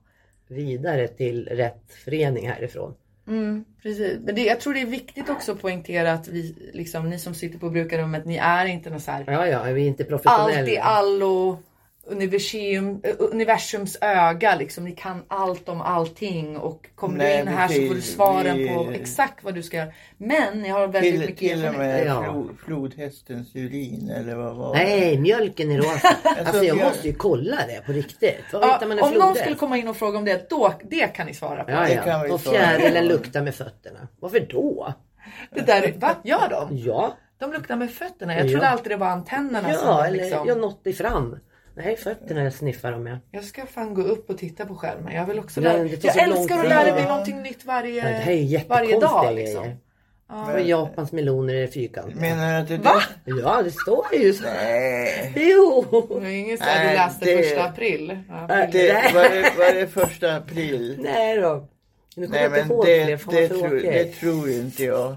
vidare 0.47 1.07
till 1.07 1.45
rätt 1.45 1.93
förening 2.05 2.49
härifrån. 2.49 2.95
Mm, 3.29 3.65
precis. 3.83 4.19
Men 4.23 4.35
det, 4.35 4.41
jag 4.41 4.59
tror 4.59 4.73
det 4.73 4.81
är 4.81 4.85
viktigt 4.85 5.29
också 5.29 5.51
att 5.51 5.61
poängtera 5.61 6.13
att 6.13 6.27
vi, 6.27 6.55
liksom, 6.73 7.09
ni 7.09 7.19
som 7.19 7.33
sitter 7.35 7.59
på 7.59 7.69
brukarrummet, 7.69 8.25
ni 8.25 8.37
är 8.37 8.65
inte 8.65 8.89
någon 8.89 8.99
så 9.01 9.11
här 9.11 9.23
Ja, 9.27 9.47
ja, 9.47 9.63
vi 9.63 9.83
är 9.83 9.87
inte 9.87 10.03
allt 10.03 10.09
professionella. 10.09 10.67
i 10.67 10.77
allo, 10.77 11.57
universum, 12.11 13.01
eh, 13.03 13.15
universums 13.19 13.97
öga. 14.01 14.55
Liksom. 14.55 14.83
Ni 14.83 14.91
kan 14.91 15.23
allt 15.27 15.69
om 15.69 15.81
allting 15.81 16.57
och 16.57 16.85
kommer 16.95 17.17
Nej, 17.17 17.35
du 17.35 17.41
in 17.41 17.47
här 17.47 17.67
så 17.67 17.87
får 17.87 17.95
du 17.95 18.01
svaren 18.01 18.57
Vi- 18.57 18.67
på 18.69 18.91
exakt 18.91 19.43
vad 19.43 19.55
du 19.55 19.63
ska 19.63 19.77
göra. 19.77 19.91
Men 20.17 20.61
ni 20.61 20.69
har 20.69 20.87
väldigt 20.87 21.11
Till, 21.13 21.19
mycket 21.19 21.37
till 21.37 21.65
och 21.67 21.73
med 21.73 22.05
Ja. 22.07 22.23
flo, 22.23 22.49
flodhästens 22.65 23.55
urin 23.55 24.09
eller 24.17 24.35
vad 24.35 24.55
var 24.55 24.75
det? 24.77 24.83
Nej, 24.83 25.17
mjölken 25.17 25.71
är 25.71 25.77
rosa. 25.77 26.15
Alltså 26.45 26.63
jag 26.63 26.77
måste 26.77 27.07
ju 27.07 27.13
kolla 27.13 27.55
det 27.67 27.85
på 27.85 27.91
riktigt. 27.91 28.43
Ja, 28.51 28.79
om 29.01 29.13
någon 29.13 29.35
skulle 29.35 29.55
komma 29.55 29.77
in 29.77 29.87
och 29.87 29.97
fråga 29.97 30.17
om 30.17 30.25
det, 30.25 30.49
då, 30.49 30.73
det 30.89 31.07
kan 31.15 31.27
ni 31.27 31.33
svara 31.33 31.63
på. 31.63 31.71
Ja, 31.71 31.89
ja. 32.05 32.33
Och 32.33 32.41
fjärilen 32.41 33.05
luktar 33.07 33.41
med 33.41 33.55
fötterna. 33.55 34.07
Varför 34.19 34.39
då? 34.39 34.93
Det 35.55 35.61
där, 35.61 35.93
va? 35.97 36.15
Gör 36.23 36.49
de? 36.49 36.77
Ja, 36.77 37.17
De 37.39 37.51
luktar 37.53 37.75
med 37.75 37.91
fötterna. 37.91 38.33
Jag 38.35 38.45
Ja. 38.45 38.51
trodde 38.51 38.67
alltid 38.69 38.91
det 38.91 38.95
var 38.97 39.07
antennerna 39.07 39.73
som 39.73 39.87
ja 39.87 39.93
var 39.93 40.05
eller 40.05 40.17
liksom... 40.17 40.47
jag 40.47 40.57
nått 40.59 40.81
i 40.83 40.93
fram. 40.93 41.39
Nej, 41.83 41.95
fötterna 41.95 42.51
sniffar 42.51 42.91
de 42.91 43.03
med. 43.03 43.19
Jag 43.31 43.43
ska 43.43 43.65
fan 43.65 43.93
gå 43.93 44.01
upp 44.01 44.29
och 44.29 44.37
titta 44.37 44.65
på 44.65 44.75
skärmen. 44.75 45.13
Jag 45.15 45.25
vill 45.25 45.39
också 45.39 45.61
lära 45.61 45.83
det 45.83 45.97
tar 45.97 46.07
Jag 46.07 46.23
älskar 46.29 46.59
att 46.59 46.69
lära 46.69 46.95
mig 46.95 47.03
någonting 47.03 47.41
nytt 47.41 47.65
varje, 47.65 48.01
det 48.01 48.07
här 48.09 48.31
är 48.31 48.63
varje 48.69 48.99
dag. 48.99 49.35
Liksom. 49.35 49.63
grejer. 49.63 49.77
Ja. 50.29 50.53
Och 50.53 50.61
Japans 50.61 51.11
meloner 51.11 51.53
är 51.55 51.67
fyrkantiga. 51.67 52.21
Menar 52.21 52.53
du 52.53 52.59
att 52.61 52.67
det 52.67 52.77
Va? 52.77 53.01
Ja, 53.25 53.61
det 53.63 53.71
står 53.71 54.05
ju 54.13 54.33
så. 54.33 54.43
Nej. 54.43 55.33
Jo! 55.35 55.85
Det 56.21 56.27
är 56.27 56.31
inget 56.31 56.59
så 56.59 56.65
här 56.65 56.89
du 56.89 56.95
läste 56.97 57.25
det- 57.25 57.43
första 57.43 57.63
april. 57.63 58.19
April. 58.29 58.71
Det, 58.71 59.11
var, 59.13 59.23
det, 59.29 59.51
var 59.57 59.73
det 59.73 59.87
första 59.87 60.35
april? 60.35 60.99
Nej 61.03 61.37
då. 61.37 61.67
Nu 62.15 62.25
kommer 62.27 62.37
Nej 62.39 62.43
jag 62.43 62.51
men 62.51 62.61
inte 62.61 62.73
ihåg 62.73 62.85
det, 62.85 63.05
det, 63.05 63.47
tror, 63.47 63.59
tråkigt. 63.69 63.91
det 63.91 64.05
tror 64.05 64.49
inte 64.49 64.83
jag. 64.83 65.15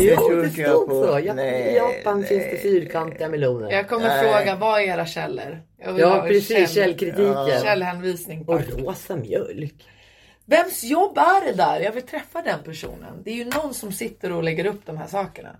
Jo, 0.00 0.16
tror 0.16 0.42
det 0.42 0.50
stod 0.50 0.88
på. 0.88 1.06
så. 1.06 1.20
Ja, 1.24 1.34
Nej, 1.34 1.62
I 1.72 1.76
Japan 1.76 2.18
nej. 2.20 2.28
finns 2.28 2.44
det 2.50 2.56
fyrkantiga 2.56 3.28
meloner. 3.28 3.70
Jag 3.72 3.88
kommer 3.88 4.08
Nej. 4.08 4.22
fråga, 4.34 4.54
vad 4.56 4.80
är 4.80 4.84
era 4.84 5.06
källor? 5.06 5.62
Ja, 5.98 6.24
precis. 6.28 6.48
käll- 6.48 6.66
Källkritiken. 6.74 7.24
Ja. 7.26 7.60
Källhänvisning. 7.62 8.44
Och 8.48 8.60
rosa 8.78 9.16
mjölk. 9.16 9.74
Vems 10.44 10.84
jobb 10.84 11.18
är 11.18 11.44
det 11.46 11.52
där? 11.52 11.80
Jag 11.80 11.92
vill 11.92 12.02
träffa 12.02 12.42
den 12.42 12.62
personen. 12.64 13.22
Det 13.24 13.30
är 13.30 13.34
ju 13.34 13.44
någon 13.44 13.74
som 13.74 13.92
sitter 13.92 14.32
och 14.32 14.42
lägger 14.42 14.66
upp 14.66 14.80
de 14.86 14.96
här 14.96 15.06
sakerna. 15.06 15.56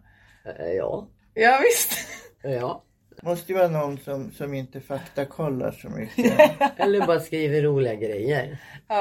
Eh, 0.59 0.67
Ja. 0.73 1.09
Ja, 1.35 1.61
visst. 1.63 1.99
Ja. 2.43 2.83
måste 3.23 3.53
ju 3.53 3.59
vara 3.59 3.69
någon 3.69 3.99
som, 3.99 4.31
som 4.33 4.55
inte 4.55 4.81
faktakollar 4.81 5.71
så 5.83 5.89
mycket. 5.89 6.41
Eller 6.77 7.07
bara 7.07 7.21
skriver 7.21 7.63
roliga 7.63 7.95
grejer. 7.95 8.59
ja, 8.89 8.97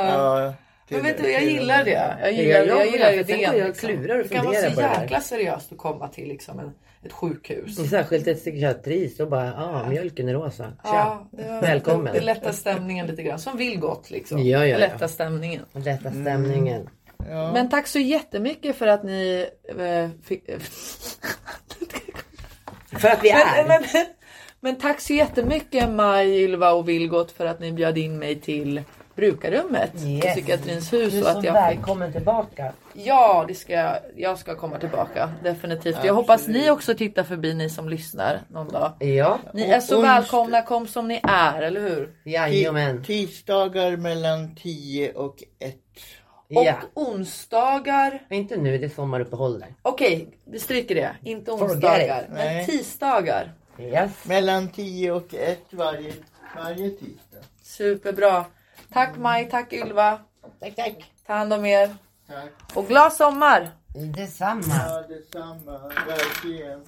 till- 0.58 0.65
Men 0.90 1.04
vet 1.04 1.18
du, 1.18 1.32
jag 1.32 1.44
gillar 1.44 1.84
det. 1.84 1.92
Jag 1.92 2.18
Ja, 2.22 2.30
gillar, 2.30 2.60
jag 2.60 2.68
jag 2.68 2.88
gillar 2.88 3.14
idén. 3.14 3.40
jag 3.42 3.56
och 3.56 3.68
liksom. 3.68 3.90
klurar 3.90 4.18
och 4.20 4.24
det 4.24 4.36
kan 4.36 4.46
vara 4.46 4.56
så 4.56 4.82
det 4.82 5.00
jäkla 5.02 5.22
seriöst 5.22 5.72
att 5.72 5.78
komma 5.78 6.08
till 6.08 6.28
liksom 6.28 6.60
en, 6.60 6.72
ett 7.04 7.12
sjukhus. 7.14 7.90
Särskilt 7.90 8.28
ett 8.28 8.38
psykiatri 8.40 9.10
så 9.10 9.26
bara, 9.26 9.46
ja 9.46 9.54
ah, 9.84 9.90
mjölken 9.90 10.30
är 10.30 10.34
rosa. 10.34 10.74
Ja, 10.84 11.28
det 11.32 11.48
var- 11.50 11.62
Välkommen. 11.62 12.14
Det 12.14 12.22
lättar 12.22 12.52
stämningen 12.52 13.08
lite 13.08 13.24
grann. 13.24 13.40
Som 13.40 13.58
vill 13.58 13.80
gott 13.80 14.10
liksom. 14.10 14.38
Ja, 14.40 14.60
ja, 14.60 14.66
ja. 14.66 14.78
Lätta 14.78 15.08
stämningen. 15.08 15.62
Lätta 15.74 16.12
stämningen. 16.12 16.90
Ja. 17.30 17.52
Men 17.54 17.70
tack 17.70 17.88
så 17.88 18.00
jättemycket 18.00 18.76
för 18.76 18.88
att 18.88 19.04
ni 19.04 19.48
eh, 19.80 20.10
fick... 20.24 20.44
För 23.00 23.08
att 23.10 23.24
vi 23.24 23.30
är. 23.30 23.68
men, 23.68 23.82
men, 23.94 24.06
men 24.60 24.76
tack 24.76 25.02
så 25.02 25.14
jättemycket 25.14 25.90
Maj, 25.90 26.44
Ylva 26.44 26.72
och 26.72 26.90
Vilgot 26.90 27.32
för 27.32 27.46
att 27.46 27.60
ni 27.60 27.72
bjöd 27.72 27.98
in 27.98 28.20
mig 28.20 28.36
till 28.42 28.82
brukarrummet 29.16 29.92
på 29.94 30.00
Yes. 30.08 30.26
psykiatrins 30.26 30.90
Du 30.90 30.98
hus. 30.98 31.14
är 31.14 31.20
Och 31.20 31.24
så 31.28 31.38
att 31.38 31.44
jag 31.44 31.70
fick... 31.70 31.78
välkommen 31.78 32.12
tillbaka. 32.12 32.74
Ja, 32.94 33.46
det 33.48 33.56
ska 33.56 33.74
jag. 33.74 33.98
Jag 34.16 34.40
ska 34.40 34.56
komma 34.56 34.80
tillbaka 34.80 35.30
definitivt. 35.44 35.98
Jag 36.04 36.14
hoppas 36.14 36.48
ni 36.48 36.70
också 36.70 36.96
tittar 36.96 37.24
förbi 37.24 37.54
ni 37.54 37.70
som 37.70 37.90
lyssnar 37.90 38.42
någon 38.50 38.68
dag. 38.68 38.92
Ja, 39.00 39.40
Ni 39.54 39.70
är 39.70 39.80
så 39.80 40.02
välkomna, 40.02 40.62
kom 40.62 40.88
som 40.88 41.08
ni 41.08 41.20
är, 41.24 41.62
eller 41.62 41.82
hur? 41.82 42.14
jajamän. 42.24 43.04
Tisdagar 43.04 43.98
mellan 43.98 44.56
10 44.56 45.12
och 45.14 45.44
1. 45.60 45.76
Och 46.56 46.66
Ja. 46.66 46.74
onsdagar. 46.94 48.22
Inte 48.30 48.58
nu, 48.58 48.78
det 48.78 48.86
är 48.86 48.90
sommaruppehåll 48.90 49.60
där. 49.60 49.74
Okej, 49.82 50.28
vi 50.46 50.60
stryker 50.60 50.96
det. 50.96 51.16
Inte 51.24 51.52
onsdagar, 51.52 52.28
men 52.30 52.66
tisdagar. 52.66 53.54
Yes. 53.80 54.12
Mellan 54.26 54.70
10 54.70 55.12
och 55.12 55.34
1 55.34 55.60
varje, 55.72 56.14
varje 56.64 56.90
tisdag. 56.90 57.38
Superbra. 57.64 58.46
Tack 58.94 59.18
Maj, 59.18 59.50
tack 59.50 59.74
Ylva. 59.74 60.20
Tack, 60.60 60.76
tack. 60.76 60.94
Ta 61.28 61.34
hand 61.34 61.54
om 61.54 61.66
er. 61.66 61.96
Tack. 62.28 62.52
Och 62.76 62.88
glad 62.88 63.14
sommar! 63.14 63.70
Detsamma. 63.94 64.62
Ja, 64.68 65.02
detsamma. 65.08 65.92
Verkligen. 66.08 66.82